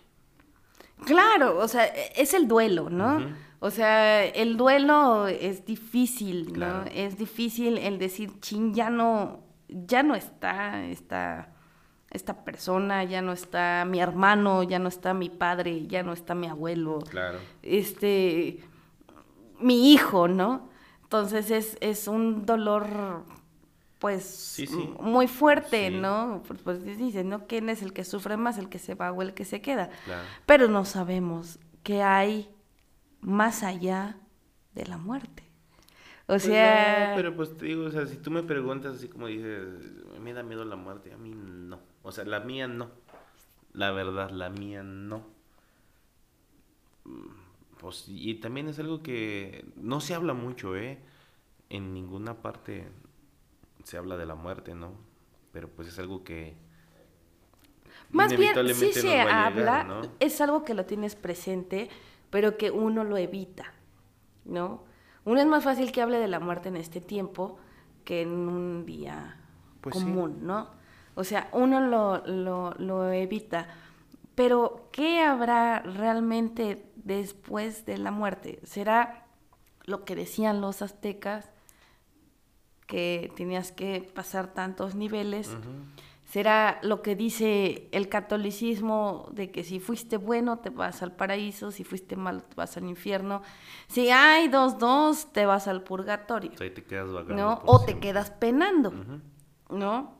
[1.05, 3.17] Claro, o sea, es el duelo, ¿no?
[3.17, 3.25] Ujú.
[3.59, 6.53] O sea, el duelo es difícil, ¿no?
[6.53, 6.91] Claro.
[6.93, 11.49] Es difícil el decir, chin, ya no, ya no está esta,
[12.11, 16.35] esta persona, ya no está mi hermano, ya no está mi padre, ya no está
[16.35, 16.99] mi abuelo.
[17.09, 17.39] Claro.
[17.63, 18.59] este,
[19.59, 20.69] mi hijo, ¿no?
[21.03, 23.23] Entonces es, es un dolor,
[23.99, 24.89] pues, Sí, sí.
[24.89, 25.91] m- muy fuerte, Sí.
[25.91, 26.43] ¿no?
[26.47, 27.47] Pues, pues dicen, ¿no?
[27.47, 29.89] ¿Quién es el que sufre más, el que se va o el que se queda?
[30.03, 30.35] Claro.
[30.45, 32.49] Pero no sabemos qué hay
[33.21, 34.17] más allá
[34.75, 35.43] de la muerte.
[36.27, 39.07] O Pues sea, no, pero pues te digo, o sea, si tú me preguntas así
[39.07, 39.67] como dices,
[40.21, 41.79] me da miedo la muerte, a mí no.
[42.03, 42.91] O sea, la mía no.
[43.73, 45.25] La verdad, la mía no.
[47.79, 50.99] Pues, y también es algo que no se habla mucho, ¿eh?
[51.69, 52.89] En ninguna parte
[53.83, 54.93] se habla de la muerte, ¿no?
[55.51, 56.57] Pero pues es algo que
[58.11, 60.01] Más bien, sí se habla, llegar, ¿no?
[60.19, 61.89] es algo que lo tienes presente,
[62.29, 63.73] pero que uno lo evita,
[64.45, 64.83] ¿no?
[65.25, 67.57] Uno es más fácil que hable de la muerte en este tiempo
[68.05, 69.37] que en un día
[69.81, 70.03] Pues sí.
[70.03, 70.69] común, ¿no?
[71.15, 73.67] O sea, uno lo, lo, lo evita.
[74.35, 78.59] Pero, ¿qué habrá realmente después de la muerte?
[78.63, 79.25] ¿Será
[79.85, 81.49] lo que decían los aztecas,
[82.87, 85.55] que tenías que pasar tantos niveles?
[86.25, 91.71] Será lo que dice el catolicismo de que si fuiste bueno te vas al paraíso,
[91.71, 93.43] si fuiste malo te vas al infierno,
[93.87, 97.61] si hay dos dos te vas al purgatorio, Pues ahí te quedas vagando ¿no?
[97.65, 98.91] O te quedas penando.
[99.69, 100.15] ¿no?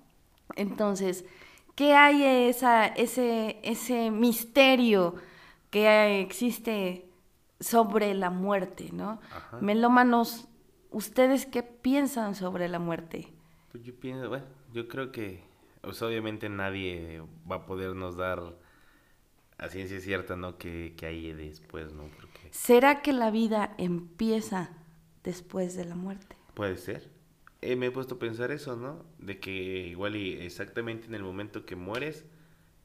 [0.56, 1.26] Entonces,
[1.74, 5.16] ¿qué hay esa, ese, ese misterio
[5.76, 7.10] que existe
[7.60, 9.20] sobre la muerte, ¿no?
[9.30, 9.58] Ajá.
[9.60, 10.48] Melómanos,
[10.90, 13.34] ¿ustedes qué piensan sobre la muerte?
[13.72, 15.44] Pues yo pienso, bueno, yo creo que
[15.82, 18.42] pues, obviamente nadie va a podernos dar
[19.58, 20.58] a ciencia cierta, ¿no?
[20.58, 22.04] Que, que hay después, ¿no?
[22.16, 24.70] Porque ¿Será que la vida empieza
[25.24, 26.38] después de la muerte?
[26.54, 27.12] puede ser.
[27.62, 29.06] Eh, me he puesto a pensar eso, ¿no?
[29.20, 32.26] De que igual y exactamente en el momento que mueres,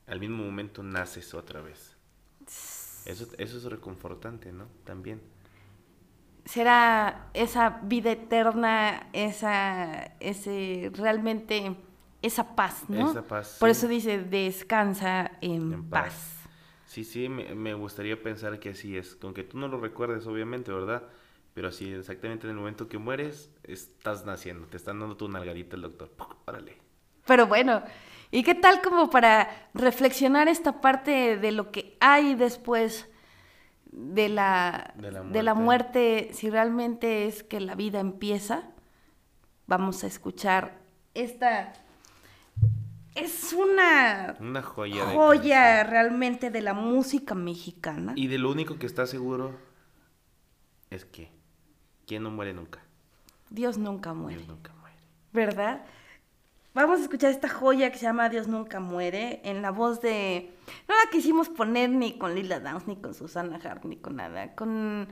[0.06, 1.89] al mismo momento naces otra vez.
[3.04, 4.68] Eso, eso es reconfortante, ¿no?
[4.84, 5.20] También.
[6.44, 11.76] ¿Será esa vida eterna, esa, ese, realmente,
[12.22, 13.10] esa paz, ¿no?
[13.10, 13.70] Esa paz, Por sí.
[13.70, 16.14] eso dice, descansa en, En paz.
[16.14, 16.50] paz.
[16.84, 19.16] Sí, sí, me, me gustaría pensar que así es.
[19.22, 21.08] Aunque tú no lo recuerdes, obviamente, ¿verdad?
[21.54, 24.66] Pero así, exactamente en el momento que mueres, estás naciendo.
[24.68, 26.10] Te están dando tu nalgadita el doctor.
[26.10, 26.36] ¡Puc!
[26.48, 26.78] Órale.
[27.26, 27.82] Pero bueno,
[28.30, 33.08] ¿y qué tal como para reflexionar esta parte de lo que hay después
[33.92, 36.30] de la, De la de la muerte.
[36.32, 38.62] si realmente es que la vida empieza?
[39.66, 40.78] Vamos a escuchar
[41.14, 41.72] esta...
[43.16, 45.04] Es una Una joya.
[45.06, 48.12] joya realmente de la música mexicana.
[48.14, 49.58] Y de lo único que está seguro
[50.90, 51.28] es que
[52.06, 52.80] ¿quién no muere nunca?
[53.50, 54.96] Dios nunca muere, Dios nunca muere.
[55.32, 55.84] ¿verdad?
[56.72, 60.54] Vamos a escuchar esta joya que se llama Dios nunca muere en la voz de...
[60.88, 64.54] No la quisimos poner ni con Lila Downs, ni con Susana Hart, ni con nada.
[64.54, 65.08] Con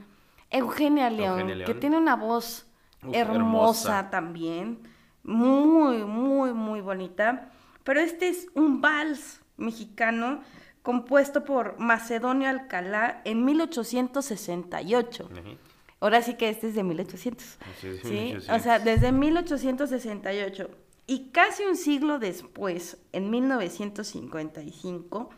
[0.50, 2.66] Eugenia León, Eugenia que tiene una voz
[3.02, 4.11] Uf, hermosa, hermosa.
[4.11, 4.82] también.
[5.24, 7.50] Muy, muy, muy bonita.
[7.82, 10.42] Pero este es un vals mexicano
[10.82, 15.24] compuesto por Macedonio Alcalá en 1868.
[15.24, 15.59] Ujú.
[16.00, 17.44] Ahora sí que este es de 1800.
[17.80, 18.09] Sí, ¿sí?
[18.09, 18.48] 1800.
[18.48, 20.70] O sea, desde 1868.
[21.11, 25.30] Y casi un siglo después, en 1955,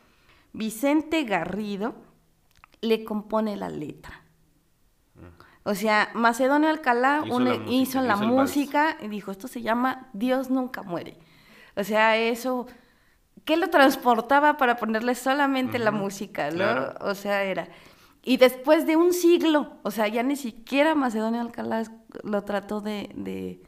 [0.52, 1.94] Vicente Garrido
[2.80, 4.24] le compone la letra.
[5.62, 8.32] O sea, Macedonio Alcalá Hizo la música, hizo la hizo el vals.
[8.32, 11.18] música y dijo, esto se llama Dios nunca muere.
[11.76, 12.66] O sea, eso,
[13.44, 16.56] ¿qué lo transportaba para ponerle solamente la música, no?
[16.56, 16.94] claro.
[17.00, 17.68] O sea, era.
[18.24, 21.84] Y después de un siglo, o sea, ya ni siquiera Macedonio Alcalá
[22.24, 23.62] lo trató de, de,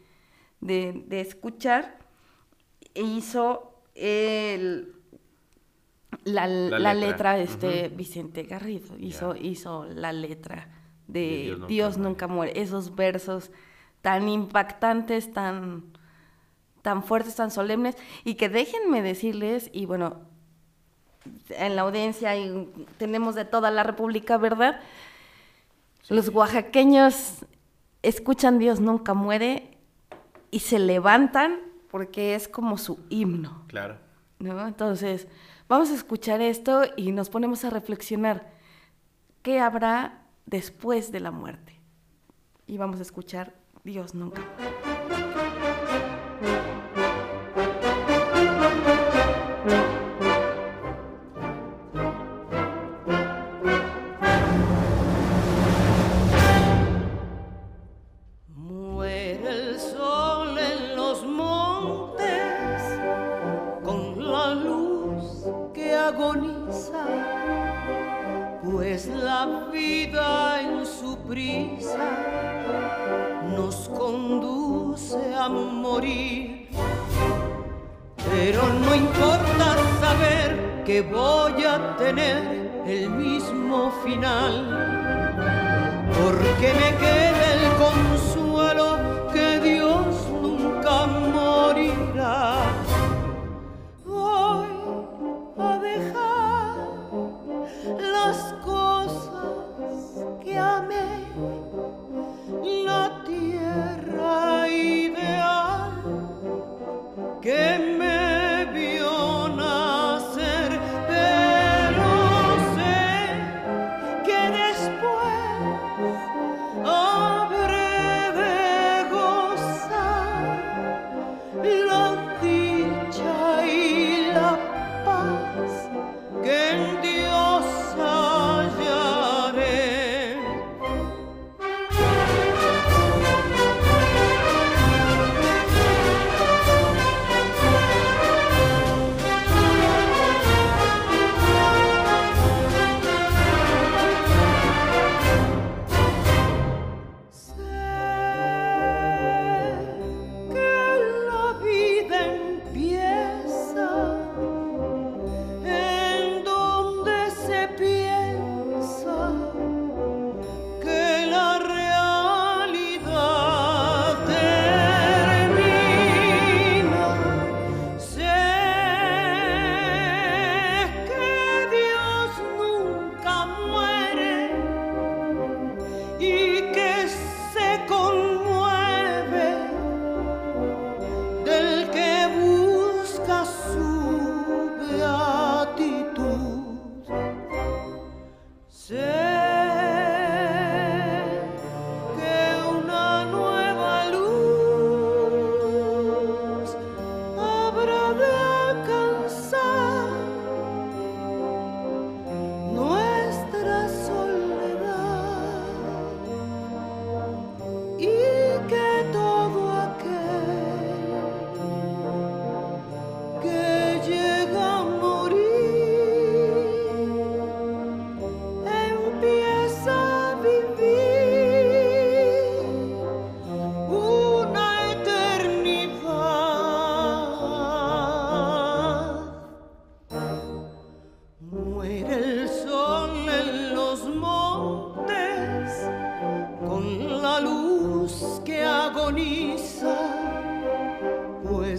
[0.62, 1.98] de- de escuchar,
[2.94, 4.94] e hizo el,
[6.24, 7.88] la, la La letra, de este.
[7.88, 10.68] Vicente Garrido, hizo, hizo la letra
[11.06, 12.60] de, De Dios, Dios nunca, nunca muere.
[12.60, 13.50] Esos versos
[14.00, 15.84] tan impactantes, tan,
[16.82, 20.20] tan fuertes, tan solemnes, y que déjenme decirles, y bueno,
[21.50, 24.80] en la audiencia y tenemos de toda la República, ¿verdad?
[26.08, 27.44] Los oaxaqueños
[28.02, 29.78] escuchan Dios nunca muere
[30.52, 31.58] y se levantan
[31.90, 33.96] porque es como su himno, Claro.
[34.38, 34.68] ¿no?
[34.68, 35.26] Entonces,
[35.68, 38.52] vamos a escuchar esto y nos ponemos a reflexionar
[39.42, 41.80] qué habrá después de la muerte.
[42.68, 44.42] Y vamos a escuchar Dios nunca
[78.44, 84.52] Pero no importa saber que voy a tener el mismo final
[86.12, 87.31] porque me queda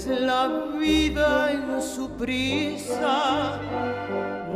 [0.08, 0.48] la
[0.78, 3.60] vida en su prisa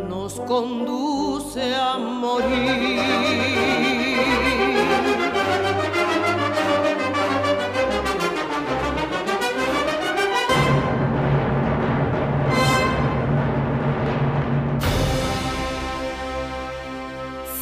[0.09, 3.01] nos conduce a morir.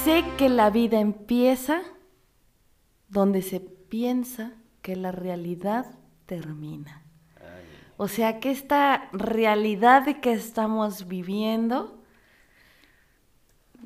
[0.04, 1.82] Sé que la vida empieza
[3.10, 5.86] donde se piensa que la realidad
[6.26, 7.05] termina.
[7.98, 11.98] O sea que esta realidad que estamos viviendo,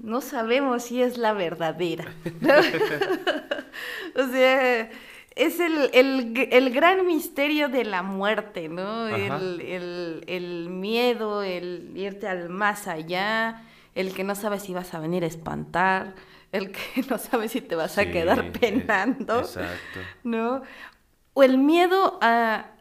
[0.02, 2.06] no sabemos si es la verdadera.
[4.16, 4.90] o sea,
[5.36, 9.08] es el, el- el gran misterio de la muerte, ¿no?
[9.08, 13.64] El, el- el miedo, el irte al más allá,
[13.96, 16.16] el que no sabes si vas a venir a espantar,
[16.52, 19.40] el que no sabes si te vas a quedar eh, penando.
[19.42, 20.00] Exacto.
[20.24, 20.62] ¿no?
[21.34, 22.72] O el miedo a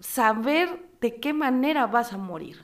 [0.00, 2.62] saber de qué manera vas a morir.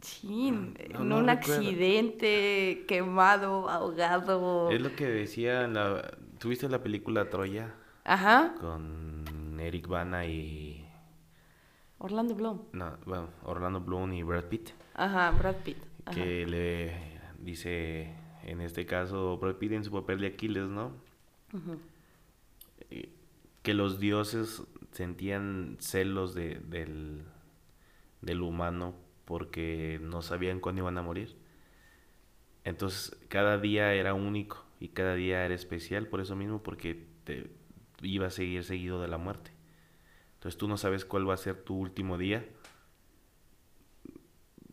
[0.00, 1.60] Sí, no, en no un recuerdo.
[1.60, 4.70] accidente, quemado, ahogado.
[4.70, 6.16] Es lo que decía la...
[6.38, 7.72] ¿Tuviste la película Troya?
[8.04, 10.84] Ajá, Con Eric Bana y...
[11.98, 12.62] Orlando Bloom.
[12.72, 14.70] No, bueno, Orlando Bloom y Brad Pitt.
[14.94, 15.78] Ajá, Brad Pitt.
[16.04, 16.16] Ajá.
[16.16, 20.90] Que le dice, en este caso, Brad Pitt en su papel de Aquiles, ¿no?
[21.52, 21.78] Ujú.
[22.90, 23.08] Eh,
[23.62, 27.22] Que los dioses sentían celos de- del,
[28.20, 31.36] del humano porque no sabían cuándo iban a morir.
[32.64, 37.50] Entonces, cada día era único y cada día era especial por eso mismo, porque te
[38.02, 39.50] iba a seguir seguido de la muerte.
[40.34, 42.44] Entonces, tú no sabes cuál va a ser tu último día.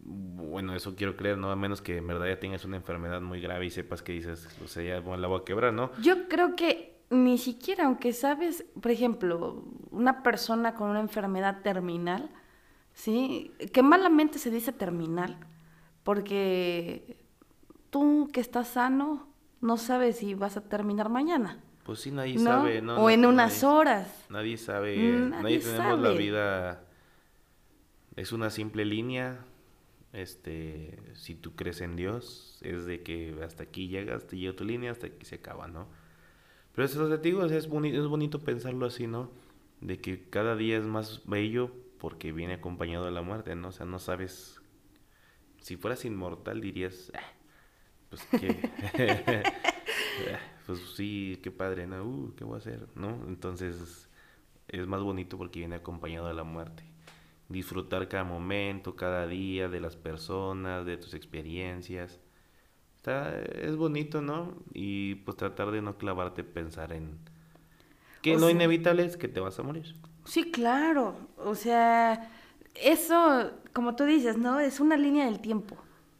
[0.01, 1.51] Bueno, eso quiero creer, ¿no?
[1.51, 4.47] A menos que en verdad ya tengas una enfermedad muy grave y sepas que dices,
[4.63, 5.91] o sea, ya la voy a quebrar, ¿no?
[6.01, 12.30] Yo creo que ni siquiera, aunque sabes, por ejemplo, una persona con una enfermedad terminal,
[12.93, 13.51] ¿sí?
[13.74, 15.38] Que malamente se dice terminal,
[16.03, 17.18] porque
[17.89, 19.28] tú que estás sano
[19.62, 22.41] no sabes si vas a terminar mañana, Pues sí, nadie ¿no?
[22.41, 22.95] sabe, ¿no?
[22.95, 24.26] o No- en unas nadie- horas.
[24.30, 26.18] Nadie sabe, Nadie nadie tenemos la sabe.
[26.18, 26.84] vida,
[28.16, 29.39] es una simple línea,
[30.14, 34.64] este, si tú crees en Dios, es de que hasta aquí llegas, te llega tu
[34.66, 35.88] línea, hasta aquí se acaba, ¿no?
[36.80, 39.30] Pero eso te digo, es, boni- es bonito pensarlo así, ¿no?
[39.82, 43.67] De que cada día es más bello porque viene acompañado de la muerte, ¿no?
[43.67, 44.61] O sea, no sabes,
[45.59, 47.19] si fueras inmortal dirías, "Ah,
[48.09, 48.47] pues que,
[50.65, 52.01] pues sí, qué padre, ¿no?
[52.01, 52.88] Uh, ¿qué voy a hacer?
[52.95, 53.09] ¿No?
[53.27, 54.07] Entonces
[54.69, 56.84] es más bonito porque viene acompañado de la muerte.
[57.49, 62.21] Disfrutar cada momento, cada día de las personas, de tus experiencias.
[63.00, 64.54] Está, es bonito, ¿no?
[64.74, 67.18] Y pues tratar de no clavarte pensar en
[68.22, 69.95] que O lo sea- inevitable es que te vas a morir.
[70.26, 71.16] Sí, claro.
[71.38, 72.30] O sea,
[72.76, 74.60] eso, como tú dices, ¿no?
[74.60, 75.78] Es una línea del tiempo,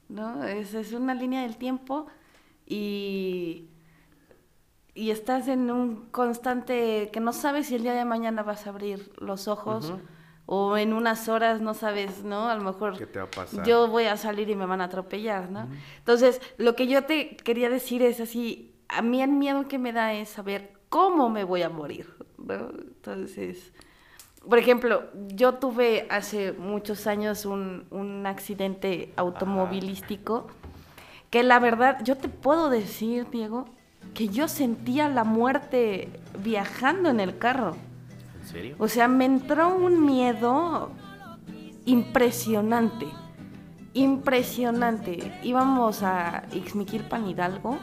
[0.08, 0.44] ¿no?
[0.46, 2.08] Es, es una línea del tiempo
[2.66, 3.66] y,
[4.96, 8.70] y estás en un constante que no sabes si el día de mañana vas a
[8.70, 9.94] abrir los ojos.
[10.52, 12.50] O en unas horas no sabes, ¿no?
[12.50, 13.64] A lo mejor ¿Qué te va a pasar?
[13.68, 15.68] yo voy a salir y me van a atropellar, ¿no?
[16.00, 19.94] Entonces, lo que yo te quería decir es así, a mí el miedo que me
[19.94, 22.72] da es saber cómo me voy a morir, ¿no?
[22.82, 23.74] Entonces,
[24.48, 30.48] por ejemplo, yo tuve hace muchos años un, un accidente automovilístico
[31.30, 33.66] que la verdad, yo te puedo decir, Diego,
[34.16, 37.76] que yo sentía la muerte viajando en el carro.
[38.80, 40.92] O sea, me entró un miedo
[41.86, 43.08] impresionante.
[43.94, 45.32] Impresionante.
[45.44, 47.78] Íbamos a Ixmiquilpan Hidalgo.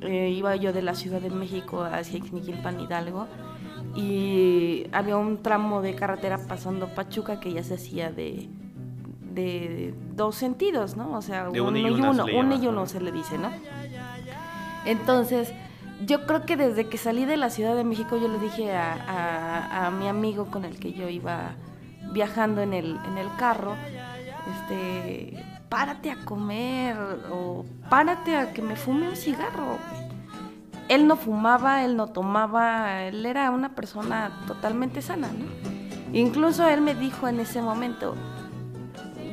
[0.00, 3.26] eh, iba yo de la Ciudad de México hacia Ixmiquilpan Hidalgo.
[3.94, 8.48] Y había un tramo de carretera pasando Pachuca que ya se hacía de,
[9.32, 11.12] de dos sentidos, ¿no?
[11.16, 13.50] O sea, De uno uno y uno, uno y uno se le dice, ¿no?
[14.84, 15.52] Entonces,
[16.04, 19.86] yo creo que desde que salí de la Ciudad de México, yo le dije a,
[19.86, 21.52] a- mi amigo con el que yo iba
[22.12, 23.74] viajando en el, en el carro,
[24.54, 26.96] este, párate a comer
[27.30, 29.78] o párate a que me fume un cigarro.
[30.88, 35.46] Él no fumaba, él no tomaba, él era una persona totalmente sana, ¿no?
[36.12, 38.14] Incluso él me dijo en ese momento,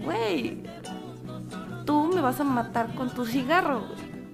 [0.04, 0.64] güey,
[1.86, 3.84] tú me vas a matar con tu cigarro.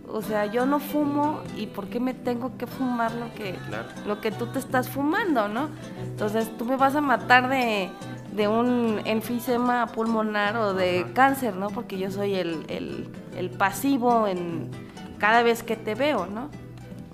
[0.10, 3.88] O sea, yo no fumo y ¿por qué me tengo que fumar lo que, Claro.
[4.06, 5.70] lo que tú te estás fumando, no?
[6.04, 7.90] Entonces tú me vas a matar de,
[8.32, 11.14] de un enfisema pulmonar o de Ajá.
[11.14, 11.68] cáncer, ¿no?
[11.70, 14.72] Porque yo soy el, el- el pasivo en
[15.20, 16.50] cada vez que te veo, ¿no?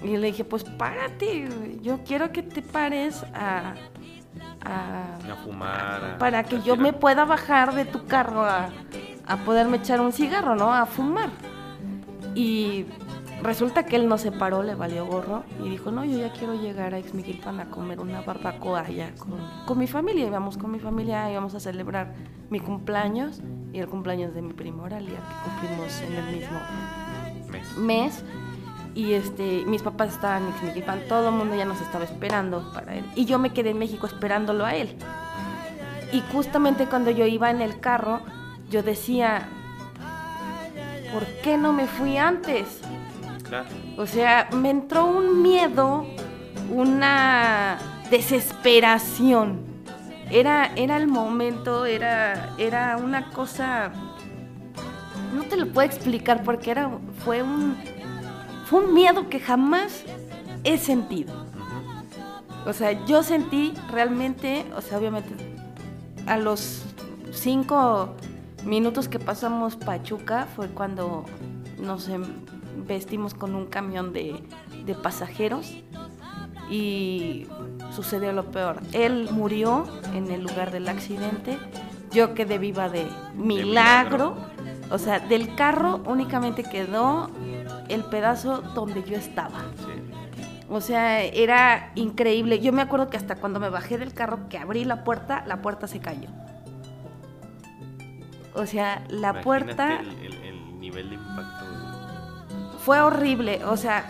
[0.03, 1.49] Y le dije, pues párate,
[1.81, 3.73] yo quiero que te pares a...
[4.65, 6.03] a A fumar.
[6.15, 8.69] a- para que a yo me pueda bajar de tu carro a,
[9.25, 10.71] a poderme echar un cigarro, ¿no?
[10.73, 11.29] A fumar.
[12.35, 12.85] Y
[13.41, 16.55] resulta que él no se paró, le valió gorro y dijo, no, yo ya quiero
[16.55, 19.33] llegar a Ixmiquilpan a comer una barbacoa allá con,
[19.65, 20.27] con mi familia.
[20.27, 22.13] Íbamos con mi familia, íbamos a celebrar
[22.49, 26.59] mi cumpleaños y el cumpleaños de mi primo Oralia, que cumplimos en el mismo
[27.51, 27.77] Mes.
[27.77, 28.23] mes
[28.95, 32.95] y este mis papás estaban en Ixmiquilpan, todo el mundo ya nos estaba esperando para
[32.95, 34.95] él y yo me quedé en México esperándolo a él.
[36.11, 38.21] Y justamente cuando yo iba en el carro,
[38.69, 39.49] yo decía,
[41.13, 42.79] ¿por qué no me fui antes?
[43.47, 43.69] Claro.
[43.97, 46.05] O sea, me entró un miedo,
[46.71, 47.77] una
[48.09, 49.61] desesperación.
[50.31, 53.91] Era, era el momento, era, era una cosa.
[55.35, 56.89] No te lo puedo explicar porque era,
[57.23, 57.77] fue un,
[58.65, 60.03] fue un miedo que jamás
[60.63, 61.33] he sentido.
[62.65, 65.35] O sea, yo sentí realmente, o sea, obviamente,
[66.25, 66.83] a los
[67.31, 68.15] cinco
[68.65, 71.25] minutos que pasamos Pachuca fue cuando
[71.79, 72.45] nos em-
[72.87, 74.43] vestimos con un camión de,
[74.85, 75.73] de pasajeros
[76.69, 77.47] y
[77.91, 78.81] sucedió lo peor.
[78.93, 81.57] Él murió en el lugar del accidente,
[82.11, 84.35] yo quedé viva de milagro.
[84.91, 87.29] O sea, del carro únicamente quedó
[87.89, 89.61] el pedazo donde yo estaba.
[90.69, 92.59] O sea, era increíble.
[92.59, 95.61] Yo me acuerdo que hasta cuando me bajé del carro, que abrí la puerta, la
[95.61, 96.29] puerta se cayó.
[98.55, 101.65] O sea, la Imagínate puerta El, el- el nivel de impacto.
[102.79, 103.63] fue horrible.
[103.65, 104.05] O sea,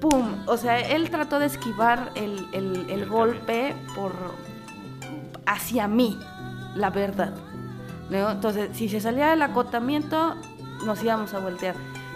[0.00, 0.34] ¡pum!
[0.46, 4.12] O sea, él trató de esquivar el, el- el golpe por
[5.46, 6.18] hacia mí,
[6.74, 7.34] la verdad.
[8.10, 8.30] ¿no?
[8.30, 10.34] Entonces, si se salía del acotamiento,
[10.84, 11.74] nos íbamos a voltear.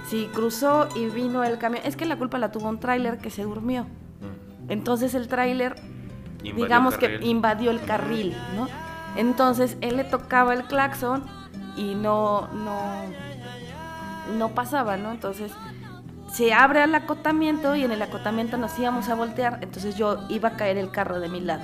[0.09, 3.31] Si cruzó y vino el camión, es que la culpa la tuvo un tráiler que
[3.31, 3.85] se durmió.
[3.85, 4.71] Mm.
[4.71, 5.75] Entonces el tráiler
[6.43, 8.69] digamos el que invadió el carril, ¿no?
[9.17, 11.23] Entonces él le tocaba el claxon
[11.77, 13.03] y no, no,
[14.37, 15.11] no pasaba, ¿no?
[15.11, 15.53] Entonces
[16.33, 20.51] se abre el acotamiento y en el acotamiento nos íbamos a voltear, entonces yo iba
[20.51, 21.63] a caer el carro de mi lado.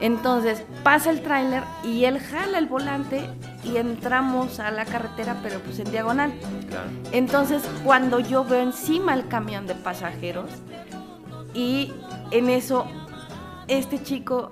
[0.00, 3.30] Entonces pasa el tráiler y él jala el volante
[3.62, 6.32] y entramos a la carretera, pero pues en diagonal.
[7.12, 10.50] Entonces, cuando yo veo encima el camión de pasajeros
[11.54, 11.92] y
[12.32, 12.86] en eso
[13.68, 14.50] este chico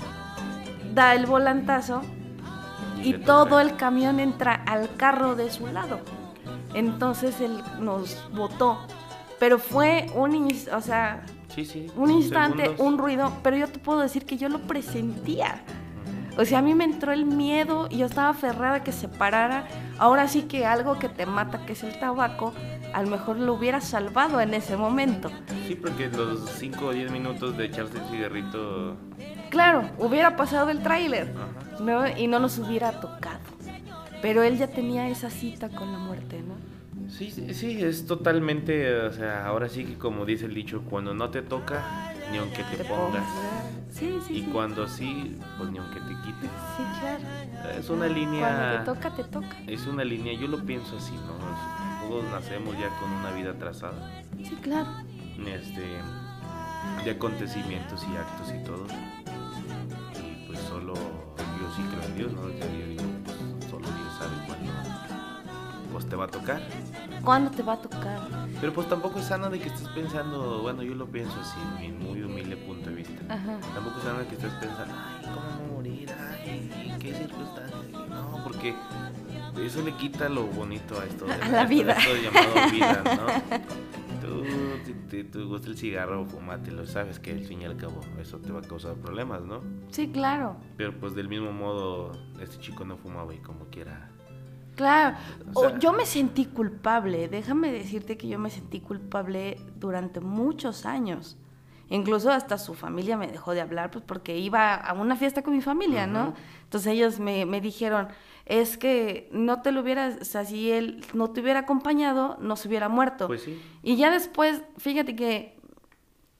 [0.95, 2.03] da el volantazo
[3.03, 6.01] y todo el camión entra al carro de su lado.
[6.75, 8.79] Entonces él nos botó.
[9.39, 11.87] Pero fue un, o sea, Sí, sí.
[11.97, 12.87] un instante, segundos.
[12.87, 15.63] un ruido, pero yo te puedo decir que yo lo presentía.
[16.39, 19.09] O sea, a mí me entró el miedo y yo estaba aferrada a que se
[19.09, 19.67] parara.
[19.99, 22.53] Ahora sí que algo que te mata, que es el tabaco,
[22.93, 25.31] a lo mejor lo hubiera salvado en ese momento.
[25.67, 28.97] Sí, porque los 5 o 10 minutos de echarse el cigarrito.
[29.51, 31.33] Claro, hubiera pasado el tráiler.
[31.81, 32.07] ¿no?
[32.17, 33.41] Y no nos hubiera tocado.
[34.23, 36.55] Pero él ya tenía esa cita con la muerte, ¿no?
[37.11, 41.13] Sí, sí, sí, es totalmente, o sea, ahora sí que como dice el dicho, cuando
[41.13, 43.25] no te toca, ni aunque te, Te pongas.
[43.91, 44.49] Sí, sí, Y sí.
[44.53, 46.51] cuando sí, pues ni aunque te quites.
[46.77, 47.71] Sí, claro.
[47.79, 48.85] Es una Cuando línea...
[48.85, 49.57] te toca, te toca.
[49.67, 51.80] Es una línea, yo lo pienso así, ¿no?
[52.11, 54.11] Todos nacemos ya con una vida trazada.
[54.43, 54.89] Sí, claro.
[55.47, 56.03] este
[57.05, 58.85] de acontecimientos y actos y todo
[60.19, 63.37] y pues solo yo sí creo en Dios no yo digo pues,
[63.71, 64.73] solo Dios sabe cuándo
[65.93, 66.61] pues te va a tocar
[67.23, 68.19] ¿Cuándo te va a tocar?
[68.61, 71.93] pero pues tampoco es sano de que estés pensando bueno yo lo pienso así mi
[71.93, 73.59] muy humilde punto de vista Ajá.
[73.75, 77.93] tampoco es sano de que estés pensando ay cómo voy a morir ay qué circunstancias
[78.09, 78.75] no porque
[79.59, 81.93] eso le quita lo bonito a esto A la vida.
[81.95, 83.57] esto llamado vida no
[84.21, 84.45] tú
[84.85, 88.39] si te, te gusta el cigarro fumátelo sabes que al fin y al cabo eso
[88.39, 90.57] te va a causar problemas no Sí, claro.
[90.77, 94.09] pero pues del mismo modo este chico no fumaba y como quiera
[94.77, 95.17] Claro.
[95.53, 97.29] O yo me sentí culpable.
[97.29, 101.37] Déjame decirte que yo me sentí culpable durante muchos años.
[101.91, 105.53] Incluso hasta su familia me dejó de hablar, pues porque iba a una fiesta con
[105.55, 106.33] mi familia, ¿no?
[106.63, 108.09] Entonces ellos me, me dijeron,
[108.51, 112.57] es que no te lo hubieras, o sea, si él no te hubiera acompañado, no
[112.57, 113.29] se hubiera muerto.
[113.29, 115.57] pues sí Y ya después, fíjate que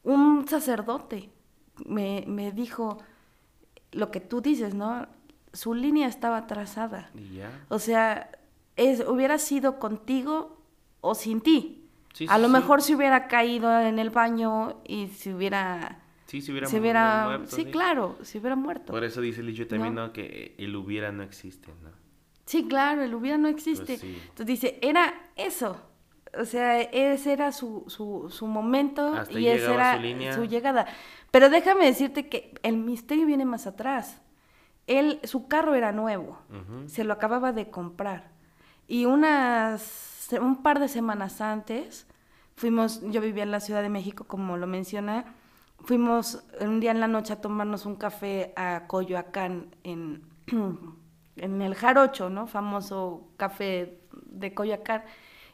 [0.03, 1.31] un sacerdote
[1.87, 2.99] me, me dijo
[3.93, 5.07] lo que tú dices, ¿no?
[5.53, 7.11] Su línea estaba trazada.
[7.15, 8.33] y ya O sea,
[8.75, 10.61] es, hubiera sido contigo
[11.01, 11.87] o sin ti.
[12.13, 16.01] Sí, a sí, lo mejor se hubiera caído en el baño y se hubiera...
[16.27, 18.93] sí se hubiera, se hubiera muerto, sí, claro, se hubiera muerto.
[18.93, 20.09] por eso dice el dicho también No.
[20.09, 22.00] no, que el hubiera no existe no
[22.51, 23.85] Sí, claro, el hubiera no existe.
[23.97, 24.19] Pues sí.
[24.23, 25.81] Entonces dice, era eso.
[26.37, 30.33] O sea, ese era su, su, su momento Hasta y esa era su línea.
[30.33, 30.87] su llegada.
[31.31, 34.21] Pero déjame decirte que el misterio viene más atrás.
[34.89, 36.41] Él, su carro era nuevo,
[36.87, 38.33] se lo acababa de comprar.
[38.89, 42.09] Y unas, un par de semanas antes,
[42.57, 45.37] fuimos, yo vivía en la Ciudad de México, como lo menciona,
[45.79, 50.25] fuimos un día en la noche a tomarnos un café a Coyoacán, en,
[51.41, 52.47] en el Jarocho, ¿no?
[52.47, 55.03] Famoso café de Coyoacán.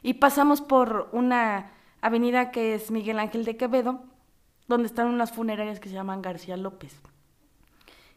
[0.03, 4.03] Y pasamos por una avenida que es Miguel Ángel de Quevedo,
[4.67, 7.01] donde están unas funerarias que se llaman García López.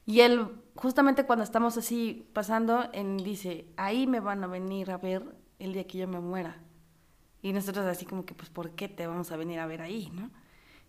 [0.05, 4.99] Y él, justamente cuando estamos así pasando, él dice, ahí me van a venir a
[4.99, 5.25] ver
[5.59, 6.59] el día que yo me muera.
[7.43, 10.11] Y nosotros así como que, pues, ¿por qué te vamos a venir a ver ahí,
[10.13, 10.31] no?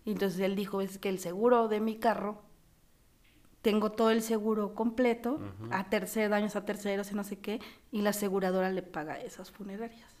[0.04, 2.42] Y entonces él dijo, es que el seguro de mi carro,
[3.62, 5.40] tengo todo el seguro completo,
[5.70, 7.60] a terceros, daños a terceros y no sé qué,
[7.92, 10.16] y la aseguradora le paga esas funerarias.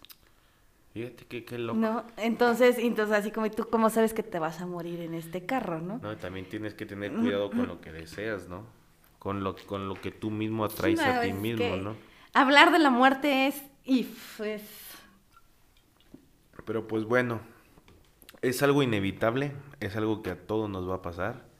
[0.94, 2.04] fíjate que qué loco ¿No?
[2.16, 5.44] Entonces, entonces así como, ¿y tú cómo sabes que te vas a morir en este
[5.44, 5.98] carro, no?
[5.98, 8.64] No, también tienes que tener cuidado con lo que deseas, ¿no?
[9.18, 11.96] Con lo, con lo que tú mismo atraes No, a ti mismo, ¿no?
[12.34, 13.62] Hablar de la muerte es...
[13.84, 14.04] Y
[14.36, 14.62] pues...
[16.64, 17.40] Pero pues bueno,
[18.40, 21.51] es algo inevitable, es algo que a todos nos va a pasar.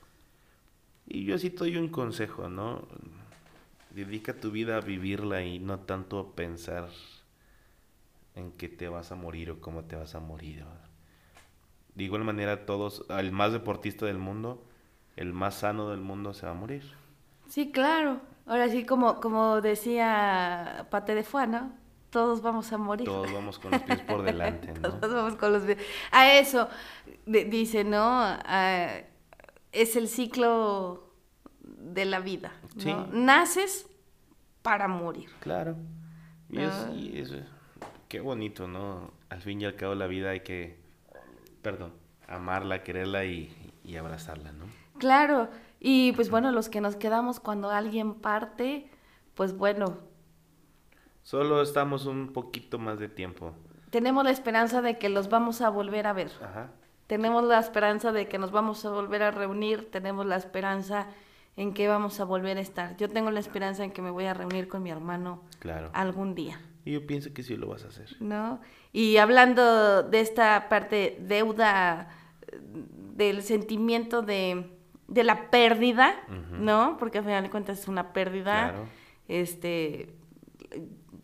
[1.14, 2.89] Y yo sí te doy un consejo, ¿no?
[3.90, 6.89] Dedica tu vida a vivirla y no tanto a pensar
[8.34, 10.64] en que te vas a morir o cómo te vas a morir.
[11.94, 14.64] De igual manera, todos, el más deportista del mundo,
[15.16, 16.82] el más sano del mundo se va a morir.
[17.47, 18.22] Sí, claro.
[18.47, 21.74] Ahora sí, como, como decía Pate de Fuá, ¿no?
[22.09, 23.05] Todos vamos a morir.
[23.05, 24.94] Todos vamos con los pies por delante, ¿no?
[24.94, 25.76] Todos vamos con los pies.
[26.10, 26.70] A eso
[27.26, 28.39] dice, ¿no?
[29.72, 31.01] Es el ciclo
[31.82, 32.52] de la vida.
[33.12, 33.86] Naces
[34.62, 35.30] para morir.
[35.40, 35.76] Claro.
[36.48, 36.90] Y es, Ah.
[36.94, 37.34] y es-
[38.09, 39.10] qué bonito, ¿no?
[39.28, 40.78] Al fin y al cabo la vida hay que,
[41.62, 41.92] perdón,
[42.28, 43.54] amarla, quererla y,
[43.84, 44.66] y abrazarla, ¿no?
[44.98, 45.48] Claro.
[45.80, 48.88] Y pues bueno, los que nos quedamos cuando alguien parte,
[49.34, 49.98] pues bueno,
[51.24, 53.54] Solo estamos un poquito más de tiempo.
[53.90, 56.30] tenemos la esperanza de que los vamos a volver a ver.
[56.42, 56.70] Ajá.
[57.06, 61.06] Tenemos la esperanza de que nos vamos a volver a reunir, tenemos la esperanza
[61.56, 62.96] en que vamos a volver a estar.
[62.96, 65.90] Yo tengo la esperanza en que me voy a reunir con mi hermano Claro.
[65.92, 68.16] algún día, Y yo pienso que sí lo vas a hacer.
[68.20, 68.60] ¿no?
[68.92, 72.08] Y hablando de esta parte deuda
[73.14, 74.70] del sentimiento de,
[75.08, 76.14] de la pérdida.
[76.52, 76.96] ¿no?
[76.98, 78.70] Porque al final de cuentas es una pérdida.
[78.70, 78.88] Claro.
[79.28, 80.14] Este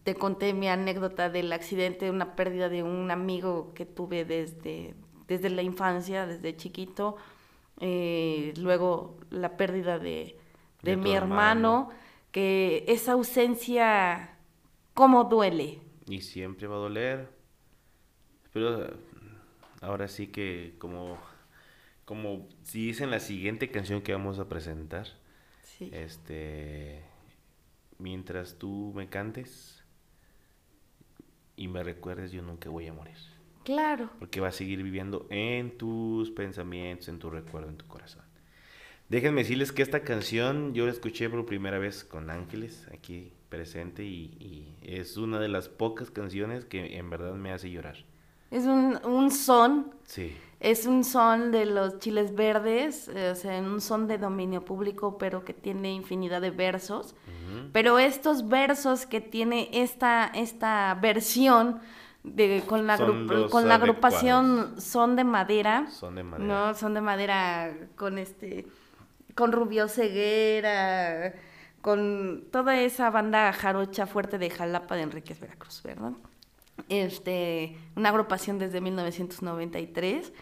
[0.05, 4.95] te conté mi anécdota del accidente, una pérdida de un amigo que tuve desde,
[5.27, 7.17] desde la infancia, desde chiquito.
[7.81, 10.37] Eh, luego la pérdida de,
[10.83, 11.91] de De mi hermano,
[12.33, 14.37] que esa ausencia,
[14.95, 15.81] ¿cómo duele?
[16.07, 17.29] Y siempre va a doler.
[18.53, 18.91] Pero
[19.81, 21.19] ahora sí que como,
[22.05, 25.07] como si dice en la siguiente canción que vamos a presentar,
[25.63, 25.91] Sí.
[25.93, 27.05] este,
[27.99, 29.85] mientras tú me cantes,
[31.57, 33.17] y me recuerdes, yo nunca voy a morir.
[33.69, 34.09] Claro.
[34.19, 38.23] Porque va a seguir viviendo en tus pensamientos, en tu recuerdo, en tu corazón.
[39.11, 44.05] Déjenme decirles que esta canción yo la escuché por primera vez con Ángeles aquí presente
[44.05, 47.97] y, y es una de las pocas canciones que en verdad me hace llorar.
[48.51, 53.61] Es un, un son, Sí, es un son de los chiles verdes, eh, o sea,
[53.61, 57.15] un son de dominio público, pero que tiene infinidad de versos.
[57.73, 61.81] Pero estos versos que tiene esta, esta versión
[62.23, 62.99] de, con, la,
[63.51, 66.45] con la agrupación Son de Madera, son de madera.
[66.47, 66.75] ¿no?
[66.75, 68.67] Son de Madera con este,
[69.35, 71.35] con Rubio Ceguera,
[71.81, 76.13] con toda esa banda jarocha fuerte de Jalapa de Enríquez Veracruz, ¿verdad?
[76.89, 80.33] Este, una agrupación desde 1993,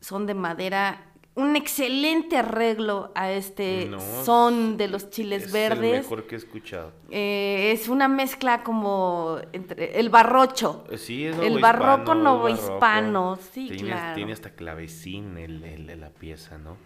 [0.00, 5.82] Son de Madera, un excelente arreglo a este No, son de los chiles es verdes.
[5.82, 6.92] el mejor que he escuchado.
[7.10, 10.84] Eh, es una mezcla como entre el barrocho.
[10.90, 14.14] Eh, Sí, es El barroco es novohispano, sí, tiene, claro.
[14.14, 16.76] Tiene hasta clavecín el, el- el- la pieza, ¿no?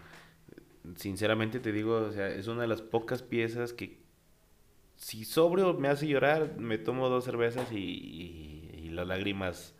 [0.95, 3.99] Sinceramente te digo, o sea, es una de las pocas piezas que
[4.95, 9.75] si sobrio me hace llorar, me tomo dos cervezas y, y- y las lágrimas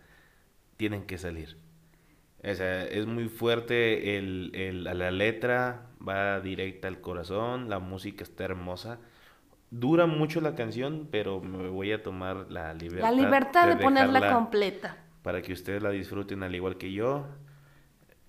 [0.76, 1.57] tienen que salir.
[2.43, 8.23] O sea, es muy fuerte el, el- la letra, va directa al corazón, la música
[8.23, 8.99] está hermosa.
[9.69, 13.09] Dura mucho la canción, pero me voy a tomar la libertad.
[13.09, 14.97] La libertad de, ponerla dejarla completa.
[15.23, 17.26] Para que ustedes la disfruten al igual que yo.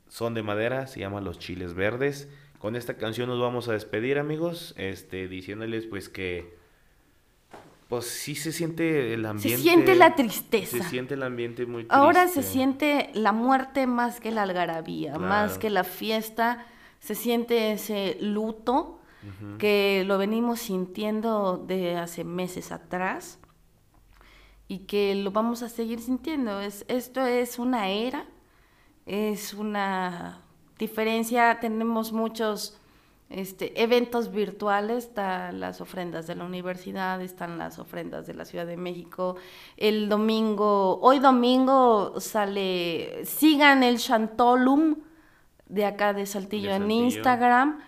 [0.08, 2.28] Son de madera, se llama Los Chiles Verdes.
[2.58, 6.57] Con esta canción nos vamos a despedir, amigos, este, diciéndoles pues que
[7.88, 9.62] pues sí se siente el ambiente.
[9.62, 10.76] siente la tristeza.
[10.76, 11.94] Se siente el ambiente muy triste.
[11.94, 16.66] Ahora se siente la muerte más que la algarabía, más que la fiesta.
[17.00, 19.00] Se siente ese luto
[19.58, 23.38] que lo venimos sintiendo de hace meses atrás
[24.68, 26.60] y que lo vamos a seguir sintiendo.
[26.60, 28.26] Es, esto es una era,
[29.06, 30.42] es una
[30.78, 31.58] diferencia.
[31.58, 32.77] Tenemos muchos
[33.30, 38.66] este, eventos virtuales, están las ofrendas de la universidad, están las ofrendas de la Ciudad
[38.66, 39.36] de México.
[39.76, 44.96] El domingo, hoy domingo sale, sigan el Chantolum
[45.66, 46.90] de acá de Saltillo, De en.
[46.90, 47.80] Instagram.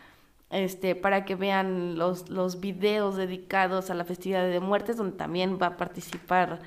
[0.50, 5.58] Este, para que vean los, los videos dedicados a la festividad de muertes, donde también
[5.62, 6.58] va a participar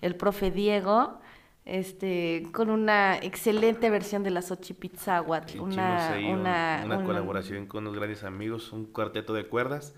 [0.00, 1.18] el profe Diego,
[1.64, 7.66] este, con una excelente versión de la Xochipitzahuatl, una, ahí un- una, una una- colaboración
[7.66, 9.94] con unos grandes amigos, un cuarteto de cuerdas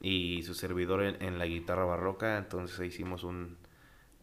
[0.00, 2.38] y su servidor en, en la guitarra barroca.
[2.38, 3.56] Entonces hicimos un,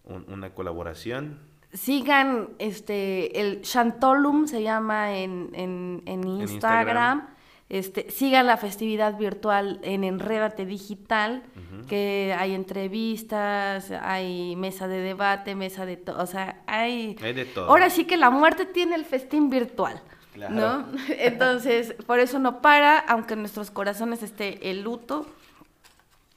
[0.03, 1.39] un- una colaboración.
[1.73, 6.49] Sigan este el Chantolum se llama en, en, en Instagram.
[6.49, 7.31] Instagram.
[7.72, 11.41] Este, sigan la festividad virtual en Enrédate Digital,
[11.88, 17.15] que hay entrevistas, hay mesa de debate, mesa de todo, o sea, hay...
[17.22, 17.69] Hay de todo.
[17.69, 20.02] Ahora sí que la muerte tiene el festín virtual,
[20.34, 20.53] Claro.
[20.53, 20.88] ¿no?
[21.18, 25.26] Entonces, por eso no para, aunque en nuestros corazones esté el luto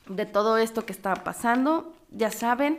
[0.06, 2.78] de todo esto que está pasando, ya saben,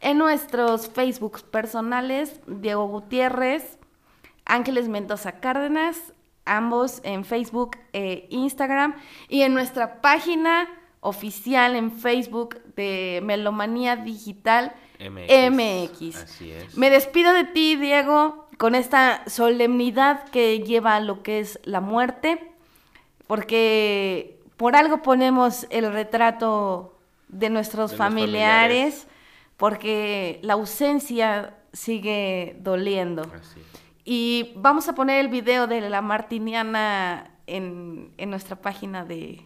[0.00, 3.78] En nuestros Facebook personales, Diego Gutiérrez,
[4.44, 6.12] Ángeles Mendoza Cárdenas,
[6.44, 8.94] ambos en Facebook e Instagram.
[9.28, 10.68] Y en nuestra página
[11.00, 15.50] oficial en Facebook de Melomanía Digital MX.
[15.50, 16.16] MX.
[16.16, 16.76] Así es.
[16.76, 21.80] Me despido de ti, Diego, con esta solemnidad que lleva a lo que es la
[21.80, 22.50] muerte,
[23.26, 26.98] porque por algo ponemos el retrato
[27.28, 29.08] de nuestros De familiares, familiares.
[29.56, 33.22] porque la ausencia sigue doliendo.
[33.22, 33.60] Así.
[34.04, 39.42] Y vamos a poner el video de la Martiniana en, en nuestra página de,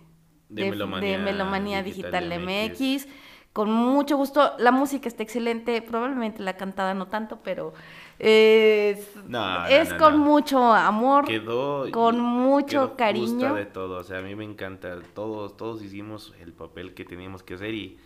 [0.48, 2.80] De Melomanía Melomanía Digital Digital, MX.
[2.80, 3.08] MX.
[3.52, 4.54] Con mucho gusto.
[4.58, 7.74] La música está excelente, probablemente la cantada no tanto, pero
[8.22, 13.54] es, No, no, es no, con mucho amor, Quedó con mucho quedó cariño.
[13.54, 14.96] de todo, o sea, a mí me encanta.
[15.12, 17.98] Todos todos hicimos el papel que teníamos que hacer y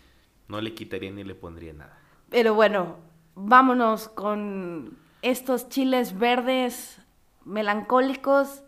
[0.48, 1.98] no le quitaría ni le pondría nada.
[2.30, 2.96] Pero bueno,
[3.34, 6.98] vámonos con estos chiles verdes
[7.44, 8.62] melancólicos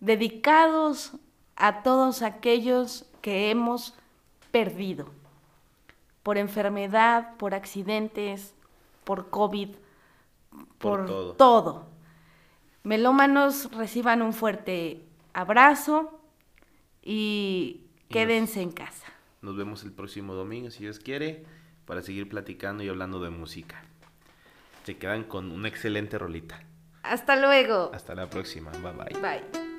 [0.00, 1.12] dedicados
[1.56, 3.94] a todos aquellos que hemos
[4.50, 5.06] perdido
[6.22, 8.54] por enfermedad, por accidentes,
[9.04, 9.70] por COVID,
[10.78, 11.32] Por por, todo.
[11.34, 11.90] todo.
[12.82, 16.20] Melómanos reciban un fuerte abrazo
[17.02, 19.06] y Y quédense en casa.
[19.42, 21.44] Nos vemos el próximo domingo, si Dios quiere,
[21.86, 23.82] para seguir platicando y hablando de música.
[24.84, 26.62] Se quedan con una excelente rolita.
[27.02, 27.90] Hasta luego.
[27.94, 28.70] Hasta la próxima.
[28.72, 29.20] Bye bye.
[29.20, 29.69] Bye.